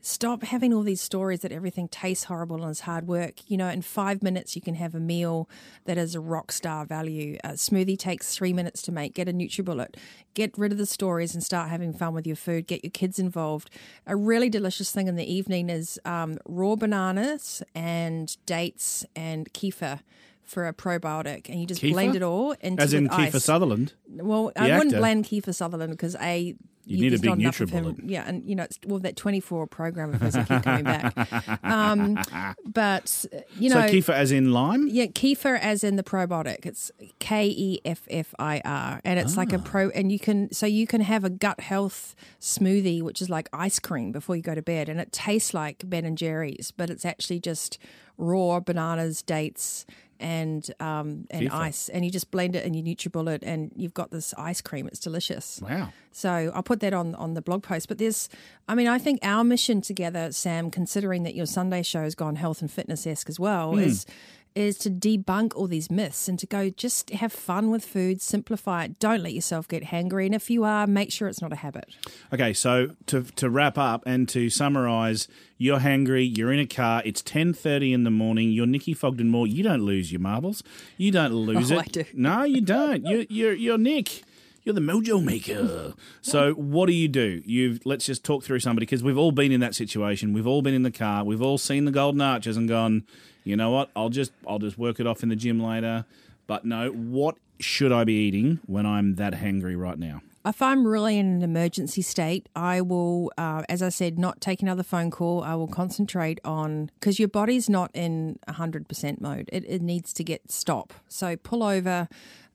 Stop 0.00 0.42
having 0.42 0.72
all 0.74 0.82
these 0.82 1.00
stories 1.00 1.40
that 1.40 1.52
everything 1.52 1.86
tastes 1.86 2.24
horrible 2.24 2.62
and 2.62 2.70
is 2.70 2.80
hard 2.80 3.06
work. 3.06 3.34
You 3.46 3.58
know, 3.58 3.68
in 3.68 3.82
five 3.82 4.22
minutes, 4.22 4.56
you 4.56 4.62
can 4.62 4.74
have 4.74 4.94
a 4.94 5.00
meal 5.00 5.48
that 5.84 5.98
is 5.98 6.14
a 6.14 6.20
rock 6.20 6.50
star 6.50 6.84
value. 6.86 7.38
A 7.44 7.50
smoothie 7.50 7.98
takes 7.98 8.34
three 8.34 8.52
minutes 8.52 8.82
to 8.82 8.92
make. 8.92 9.14
Get 9.14 9.28
a 9.28 9.32
NutriBullet. 9.32 9.94
Get 10.34 10.56
rid 10.56 10.72
of 10.72 10.78
the 10.78 10.86
stories 10.86 11.34
and 11.34 11.44
start 11.44 11.68
having 11.68 11.92
fun 11.92 12.14
with 12.14 12.26
your 12.26 12.36
food. 12.36 12.66
Get 12.66 12.82
your 12.82 12.90
kids 12.90 13.18
involved. 13.18 13.70
A 14.06 14.16
really 14.16 14.48
delicious 14.48 14.90
thing 14.90 15.06
in 15.06 15.14
the 15.14 15.30
evening 15.30 15.70
is 15.70 16.00
um, 16.04 16.38
raw 16.48 16.74
bananas 16.74 17.62
and 17.74 18.34
dates 18.46 19.04
and 19.14 19.52
kefir 19.52 20.00
for 20.44 20.66
a 20.68 20.72
probiotic, 20.74 21.48
and 21.48 21.60
you 21.60 21.66
just 21.66 21.80
Kefir? 21.80 21.92
blend 21.92 22.16
it 22.16 22.22
all 22.22 22.52
into 22.60 22.82
as 22.82 22.92
in 22.92 23.08
Kiefer 23.08 23.34
ice. 23.36 23.44
Sutherland. 23.44 23.94
Well, 24.08 24.52
I 24.56 24.64
wouldn't 24.72 24.86
actor. 24.92 24.98
blend 24.98 25.24
Kiefer 25.24 25.54
Sutherland 25.54 25.92
because 25.92 26.14
a 26.20 26.54
You 26.84 26.98
need 27.00 27.14
a 27.14 27.18
big 27.18 27.30
enough 27.40 27.60
of 27.60 27.70
him. 27.70 27.84
NutriBullet. 27.84 28.00
Yeah, 28.10 28.24
and 28.26 28.44
you 28.48 28.54
know, 28.56 28.64
it's, 28.64 28.78
well, 28.84 28.98
that 29.00 29.16
24 29.16 29.66
program 29.68 30.12
of 30.14 30.20
his 30.20 30.36
will 30.36 30.44
keep 30.44 30.62
coming 30.64 30.84
back. 30.84 31.60
Um, 31.64 32.18
but 32.66 33.24
you 33.58 33.70
know, 33.70 33.86
so 33.86 33.92
Kiefer 33.92 34.12
as 34.12 34.32
in 34.32 34.52
lime. 34.52 34.88
yeah, 34.88 35.06
kefir 35.06 35.58
as 35.58 35.84
in 35.84 35.96
the 35.96 36.02
probiotic. 36.02 36.66
It's 36.66 36.90
K 37.18 37.46
E 37.46 37.80
F 37.84 38.06
F 38.10 38.34
I 38.38 38.60
R, 38.64 39.00
and 39.04 39.18
it's 39.18 39.36
like 39.36 39.52
a 39.52 39.58
Ah. 39.58 39.62
pro. 39.64 39.88
And 39.90 40.10
you 40.12 40.18
can 40.18 40.52
so 40.52 40.66
you 40.66 40.86
can 40.86 41.00
have 41.02 41.24
a 41.24 41.30
gut 41.30 41.60
health 41.60 42.14
smoothie, 42.40 43.00
which 43.02 43.22
is 43.22 43.30
like 43.30 43.48
ice 43.52 43.78
cream 43.78 44.12
before 44.12 44.36
you 44.36 44.42
go 44.42 44.54
to 44.54 44.62
bed, 44.62 44.88
and 44.88 45.00
it 45.00 45.12
tastes 45.12 45.54
like 45.54 45.88
Ben 45.88 46.04
and 46.04 46.18
Jerry's, 46.18 46.72
but 46.76 46.90
it's 46.90 47.04
actually 47.04 47.40
just 47.40 47.78
raw 48.18 48.60
bananas, 48.60 49.22
dates. 49.22 49.86
And 50.22 50.70
um, 50.78 51.26
and 51.30 51.50
ice, 51.50 51.88
and 51.88 52.04
you 52.04 52.10
just 52.10 52.30
blend 52.30 52.54
it 52.54 52.64
in 52.64 52.74
your 52.74 52.84
NutriBullet, 52.84 53.40
and 53.42 53.72
you've 53.74 53.92
got 53.92 54.12
this 54.12 54.32
ice 54.38 54.60
cream. 54.60 54.86
It's 54.86 55.00
delicious. 55.00 55.60
Wow. 55.60 55.92
So 56.12 56.52
I'll 56.54 56.62
put 56.62 56.78
that 56.80 56.94
on 56.94 57.16
on 57.16 57.34
the 57.34 57.42
blog 57.42 57.64
post. 57.64 57.88
But 57.88 57.98
there's, 57.98 58.28
I 58.68 58.76
mean, 58.76 58.86
I 58.86 58.98
think 58.98 59.18
our 59.22 59.42
mission 59.42 59.80
together, 59.80 60.30
Sam, 60.30 60.70
considering 60.70 61.24
that 61.24 61.34
your 61.34 61.46
Sunday 61.46 61.82
show 61.82 62.02
has 62.02 62.14
gone 62.14 62.36
health 62.36 62.60
and 62.60 62.70
fitness 62.70 63.04
esque 63.04 63.28
as 63.28 63.40
well, 63.40 63.76
is 63.76 64.06
is 64.54 64.76
to 64.78 64.90
debunk 64.90 65.54
all 65.54 65.66
these 65.66 65.90
myths 65.90 66.28
and 66.28 66.38
to 66.38 66.46
go 66.46 66.70
just 66.70 67.10
have 67.10 67.32
fun 67.32 67.70
with 67.70 67.84
food, 67.84 68.20
simplify 68.20 68.84
it. 68.84 68.98
Don't 68.98 69.22
let 69.22 69.32
yourself 69.32 69.66
get 69.68 69.84
hangry, 69.84 70.26
and 70.26 70.34
if 70.34 70.50
you 70.50 70.64
are, 70.64 70.86
make 70.86 71.10
sure 71.12 71.28
it's 71.28 71.40
not 71.42 71.52
a 71.52 71.56
habit. 71.56 71.86
Okay, 72.32 72.52
so 72.52 72.90
to 73.06 73.22
to 73.22 73.48
wrap 73.50 73.78
up 73.78 74.02
and 74.06 74.28
to 74.30 74.50
summarise, 74.50 75.28
you're 75.58 75.80
hangry, 75.80 76.28
you're 76.36 76.52
in 76.52 76.58
a 76.60 76.66
car, 76.66 77.02
it's 77.04 77.22
ten 77.22 77.52
thirty 77.52 77.92
in 77.92 78.04
the 78.04 78.10
morning, 78.10 78.50
you're 78.50 78.66
Nikki 78.66 78.94
Fogden 78.94 79.28
Moore, 79.28 79.46
you 79.46 79.62
don't 79.62 79.82
lose 79.82 80.10
your 80.12 80.20
marbles. 80.20 80.62
You 80.96 81.10
don't 81.12 81.32
lose 81.32 81.70
Oh, 81.72 81.76
it. 81.76 81.80
I 81.80 81.84
do. 81.84 82.04
No, 82.14 82.42
you 82.44 82.60
don't. 82.60 83.06
You 83.06 83.26
you're 83.28 83.52
you're 83.54 83.78
Nick. 83.78 84.22
You're 84.64 84.74
the 84.74 84.80
mojo 84.80 85.22
maker. 85.22 85.94
So 86.20 86.52
what 86.52 86.86
do 86.86 86.92
you 86.92 87.08
do? 87.08 87.42
You've 87.44 87.84
let's 87.84 88.06
just 88.06 88.22
talk 88.22 88.44
through 88.44 88.60
somebody 88.60 88.86
because 88.86 89.02
we've 89.02 89.18
all 89.18 89.32
been 89.32 89.50
in 89.50 89.60
that 89.60 89.74
situation. 89.74 90.32
We've 90.32 90.46
all 90.46 90.62
been 90.62 90.74
in 90.74 90.84
the 90.84 90.92
car. 90.92 91.24
We've 91.24 91.42
all 91.42 91.58
seen 91.58 91.84
the 91.84 91.90
golden 91.90 92.20
arches 92.20 92.56
and 92.56 92.68
gone, 92.68 93.04
you 93.42 93.56
know 93.56 93.70
what? 93.70 93.90
I'll 93.96 94.08
just 94.08 94.32
I'll 94.46 94.60
just 94.60 94.78
work 94.78 95.00
it 95.00 95.06
off 95.06 95.24
in 95.24 95.30
the 95.30 95.36
gym 95.36 95.60
later. 95.60 96.04
But 96.46 96.64
no, 96.64 96.90
what 96.90 97.36
should 97.58 97.90
I 97.92 98.04
be 98.04 98.14
eating 98.14 98.60
when 98.66 98.86
I'm 98.86 99.16
that 99.16 99.34
hangry 99.34 99.76
right 99.76 99.98
now? 99.98 100.22
If 100.44 100.60
I'm 100.60 100.86
really 100.86 101.18
in 101.18 101.26
an 101.26 101.42
emergency 101.42 102.02
state, 102.02 102.48
I 102.56 102.80
will, 102.80 103.30
uh, 103.38 103.62
as 103.68 103.80
I 103.80 103.90
said, 103.90 104.18
not 104.18 104.40
take 104.40 104.60
another 104.60 104.82
phone 104.82 105.08
call. 105.12 105.44
I 105.44 105.54
will 105.54 105.68
concentrate 105.68 106.40
on 106.44 106.90
because 106.98 107.20
your 107.20 107.28
body's 107.28 107.70
not 107.70 107.92
in 107.94 108.40
100% 108.48 109.20
mode. 109.20 109.48
It, 109.52 109.64
it 109.68 109.82
needs 109.82 110.12
to 110.14 110.24
get 110.24 110.50
stop. 110.50 110.94
So 111.06 111.36
pull 111.36 111.62
over 111.62 112.08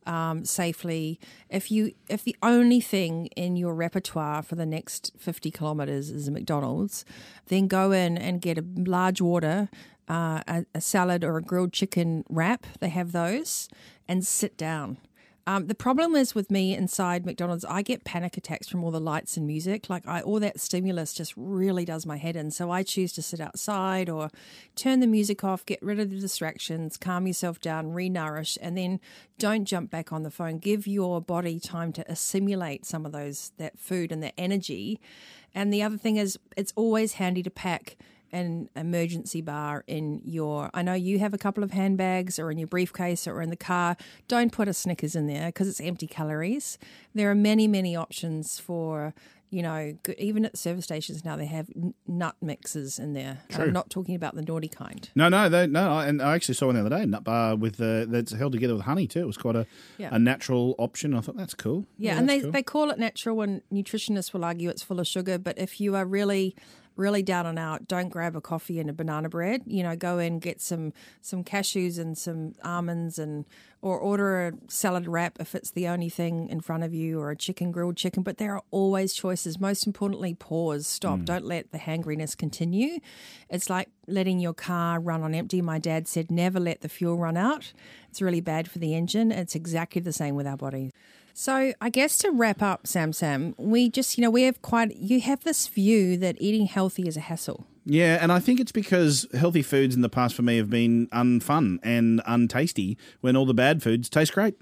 um, 0.08 0.46
safely. 0.46 1.20
If 1.50 1.70
you 1.70 1.94
if 2.10 2.24
the 2.24 2.36
only 2.42 2.82
thing 2.82 3.28
in 3.36 3.56
your 3.56 3.76
repertoire 3.76 4.42
for 4.42 4.56
the 4.56 4.66
next 4.66 5.12
50 5.18 5.52
kilometers 5.52 6.10
is 6.10 6.28
a 6.28 6.32
McDonald's, 6.32 7.06
then 7.48 7.68
go 7.68 7.92
in 7.92 8.18
and 8.18 8.42
get 8.42 8.58
a 8.58 8.66
large 8.76 9.22
water, 9.22 9.70
uh, 10.10 10.42
a, 10.48 10.66
a 10.74 10.82
salad 10.82 11.24
or 11.24 11.38
a 11.38 11.42
grilled 11.42 11.74
chicken 11.74 12.24
wrap. 12.30 12.66
They 12.80 12.90
have 12.90 13.12
those, 13.12 13.70
and 14.08 14.26
sit 14.26 14.58
down. 14.58 14.98
Um, 15.48 15.68
the 15.68 15.76
problem 15.76 16.14
is 16.14 16.36
with 16.36 16.52
me 16.52 16.76
inside 16.76 17.26
McDonald's, 17.26 17.64
I 17.64 17.82
get 17.82 18.04
panic 18.04 18.36
attacks 18.36 18.68
from 18.68 18.84
all 18.84 18.92
the 18.92 19.00
lights 19.00 19.38
and 19.38 19.48
music. 19.48 19.90
Like 19.90 20.06
I, 20.06 20.20
all 20.20 20.42
that 20.42 20.60
stimulus 20.60 21.14
just 21.14 21.34
really 21.38 21.86
does 21.86 22.06
my 22.06 22.18
head 22.18 22.36
in. 22.36 22.52
So 22.52 22.70
I 22.70 22.84
choose 22.84 23.14
to 23.14 23.22
sit 23.22 23.40
outside 23.40 24.10
or 24.10 24.30
turn 24.76 25.00
the 25.00 25.08
music 25.08 25.46
off, 25.46 25.66
get 25.66 25.82
rid 25.82 26.02
of 26.02 26.10
the 26.10 26.20
distractions, 26.20 26.98
calm 26.98 27.26
yourself 27.26 27.62
down, 27.62 27.94
re-nourish, 27.94 28.58
and 28.62 28.78
then 28.78 29.00
don't 29.40 29.64
jump 29.64 29.90
back 29.90 30.12
on 30.12 30.24
the 30.24 30.32
phone. 30.32 30.58
Give 30.58 30.86
your 30.86 31.22
body 31.22 31.62
time 31.62 31.94
to 31.94 32.12
assimilate 32.12 32.86
some 32.86 33.06
of 33.06 33.14
those 33.14 33.54
that 33.58 33.80
food 33.80 34.12
and 34.12 34.22
that 34.24 34.34
energy. 34.38 35.00
And 35.56 35.72
the 35.72 35.82
other 35.82 35.98
thing 35.98 36.18
is, 36.18 36.38
it's 36.58 36.74
always 36.76 37.14
handy 37.14 37.42
to 37.44 37.50
pack 37.50 37.96
an 38.32 38.70
emergency 38.76 39.42
bar 39.42 39.84
in 39.88 40.22
your 40.24 40.70
I 40.74 40.82
know 40.82 40.94
you 40.94 41.20
have 41.20 41.34
a 41.34 41.38
couple 41.38 41.64
of 41.64 41.72
handbags 41.72 42.38
or 42.40 42.52
in 42.52 42.58
your 42.58 42.68
briefcase 42.68 43.28
or 43.28 43.42
in 43.42 43.50
the 43.50 43.56
car 43.56 43.96
don't 44.28 44.52
put 44.52 44.68
a 44.68 44.74
Snickers 44.74 45.16
in 45.16 45.28
there 45.28 45.48
because 45.48 45.68
it's 45.68 45.80
empty 45.82 46.08
calories 46.08 46.78
there 47.14 47.30
are 47.32 47.36
many 47.36 47.68
many 47.68 47.96
options 47.96 48.60
for 48.60 49.14
you 49.50 49.62
know 49.62 49.98
good, 50.04 50.20
even 50.20 50.44
at 50.44 50.58
service 50.58 50.84
stations 50.84 51.24
now 51.24 51.38
they 51.38 51.46
have 51.46 51.70
nut 52.06 52.36
mixes 52.42 53.00
in 53.00 53.14
there 53.14 53.40
I'm 53.56 53.72
not 53.72 53.90
talking 53.90 54.14
about 54.14 54.36
the 54.36 54.42
naughty 54.42 54.68
kind 54.68 55.10
No, 55.16 55.30
no, 55.30 55.48
they, 55.48 55.68
no. 55.68 56.00
And 56.00 56.22
I 56.22 56.36
actually 56.36 56.56
saw 56.56 56.66
one 56.66 56.76
the 56.76 56.82
other 56.82 56.90
day, 56.90 57.06
nut 57.06 57.24
bar 57.24 57.56
with 57.56 57.80
uh, 57.80 58.06
that's 58.10 58.34
held 58.34 58.52
together 58.52 58.76
with 58.76 58.84
honey 58.84 59.08
too. 59.08 59.22
It 59.22 59.26
was 59.28 59.38
quite 59.38 59.56
a, 59.56 59.66
Yeah. 59.98 60.10
a 60.12 60.20
natural 60.20 60.76
option. 60.78 61.14
I 61.14 61.22
thought 61.22 61.38
that's 61.38 61.54
cool. 61.54 61.86
Yeah, 61.98 62.18
and 62.18 62.28
they, 62.30 62.42
cool. 62.42 62.52
they 62.52 62.62
call 62.62 62.92
it 62.92 63.00
natural, 63.00 63.42
and 63.42 63.62
nutritionists 63.72 64.34
will 64.34 64.44
argue 64.44 64.70
it's 64.70 64.84
full 64.84 65.00
of 65.00 65.08
sugar. 65.08 65.38
But 65.40 65.58
if 65.58 65.80
you 65.80 65.96
are 65.96 66.06
really, 66.06 66.56
really 66.98 67.24
down 67.24 67.46
and 67.46 67.60
out, 67.60 67.88
don't 67.88 68.10
grab 68.10 68.36
a 68.36 68.42
coffee 68.42 68.80
and 68.80 68.90
a 68.90 68.94
banana 68.94 69.30
bread. 69.30 69.64
You 69.66 69.84
know, 69.84 69.96
go 69.96 70.20
in, 70.20 70.40
get 70.40 70.62
some 70.62 70.94
some 71.22 71.44
cashews 71.44 72.00
and 72.00 72.18
some 72.18 72.54
almonds, 72.64 73.20
and 73.20 73.46
or 73.82 74.00
order 74.00 74.48
a 74.48 74.54
salad 74.68 75.08
wrap 75.08 75.38
if 75.40 75.56
it's 75.56 75.72
the 75.72 75.88
only 75.88 76.10
thing 76.10 76.50
in 76.50 76.60
front 76.60 76.84
of 76.84 76.94
you, 76.94 77.20
or 77.20 77.32
a 77.32 77.36
chicken 77.36 77.72
grilled 77.72 77.98
chicken. 77.98 78.24
But 78.24 78.38
there 78.38 78.56
are 78.56 78.64
always 78.72 79.14
choices. 79.14 79.60
Most 79.60 79.86
importantly, 79.86 80.34
pause, 80.34 80.88
stop. 80.88 81.20
Mm. 81.20 81.26
Don't 81.26 81.46
let 81.46 81.72
the 81.72 81.78
hangriness 81.78 82.36
continue. 82.36 83.00
It's 83.50 83.70
like 83.70 83.90
letting 84.08 84.40
your 84.40 84.54
car 84.54 85.00
run 85.00 85.22
on 85.22 85.36
empty. 85.36 85.62
My 85.62 85.80
dad 85.80 86.08
said, 86.08 86.32
never 86.32 86.60
let 86.60 86.82
the 86.82 86.90
fuel 86.90 87.18
run 87.18 87.38
out. 87.38 87.74
It's 88.10 88.22
really 88.22 88.42
bad 88.42 88.70
for 88.70 88.80
the 88.80 88.96
engine. 88.96 89.32
It's 89.32 89.56
exactly 89.56 90.02
the 90.02 90.14
same 90.14 90.36
with 90.36 90.48
our 90.48 90.58
body. 90.58 90.92
So 91.40 91.72
I 91.80 91.90
guess 91.92 92.18
to 92.20 92.32
wrap 92.32 92.64
up, 92.64 92.88
Sam 92.88 93.14
Sam, 93.14 93.54
we 93.60 93.92
just 93.92 94.18
you 94.18 94.24
know 94.24 94.32
we 94.32 94.42
have 94.42 94.64
quite 94.64 94.98
you 94.98 95.22
have 95.22 95.44
this 95.44 95.68
view 95.68 96.18
that 96.18 96.36
eating 96.40 96.66
healthy 96.66 97.08
is 97.08 97.16
a 97.16 97.20
hassle. 97.20 97.68
Yeah, 97.86 98.18
and 98.20 98.32
I 98.32 98.40
think 98.40 98.60
it's 98.60 98.72
because 98.72 99.28
healthy 99.38 99.62
foods 99.62 99.94
in 99.94 100.02
the 100.02 100.10
past 100.10 100.34
for 100.34 100.42
me 100.42 100.58
have 100.58 100.72
been 100.72 101.06
unfun 101.10 101.78
and 101.84 102.24
untasty 102.24 102.98
when 103.22 103.36
all 103.36 103.46
the 103.46 103.54
bad 103.54 103.84
foods 103.84 104.10
taste 104.10 104.34
great. 104.34 104.56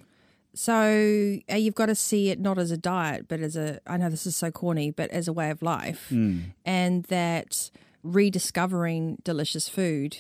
So 0.53 1.37
uh, 1.49 1.55
you've 1.55 1.75
got 1.75 1.85
to 1.85 1.95
see 1.95 2.29
it 2.29 2.41
not 2.41 2.57
as 2.57 2.71
a 2.71 2.77
diet, 2.77 3.29
but 3.29 3.39
as 3.39 3.55
a, 3.55 3.79
I 3.87 3.95
know 3.95 4.09
this 4.09 4.27
is 4.27 4.35
so 4.35 4.51
corny, 4.51 4.91
but 4.91 5.09
as 5.11 5.29
a 5.29 5.33
way 5.33 5.51
of 5.51 5.61
life. 5.61 6.07
Mm. 6.11 6.55
And 6.65 7.05
that 7.05 7.71
rediscovering 8.03 9.19
delicious 9.23 9.69
food 9.69 10.17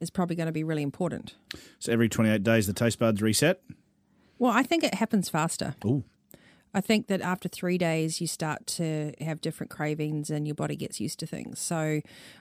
is 0.00 0.10
probably 0.10 0.36
going 0.36 0.46
to 0.46 0.52
be 0.52 0.62
really 0.62 0.82
important. 0.82 1.34
So 1.80 1.92
every 1.92 2.08
28 2.08 2.44
days, 2.44 2.68
the 2.68 2.72
taste 2.72 3.00
buds 3.00 3.20
reset? 3.20 3.60
Well, 4.42 4.50
I 4.50 4.64
think 4.64 4.82
it 4.82 4.94
happens 4.94 5.28
faster. 5.28 5.76
Ooh. 5.84 6.02
I 6.74 6.80
think 6.80 7.06
that 7.06 7.20
after 7.20 7.48
three 7.48 7.78
days, 7.78 8.20
you 8.20 8.26
start 8.26 8.66
to 8.78 9.12
have 9.20 9.40
different 9.40 9.70
cravings 9.70 10.30
and 10.30 10.48
your 10.48 10.56
body 10.56 10.74
gets 10.74 10.98
used 10.98 11.20
to 11.20 11.28
things. 11.28 11.60
So 11.60 12.00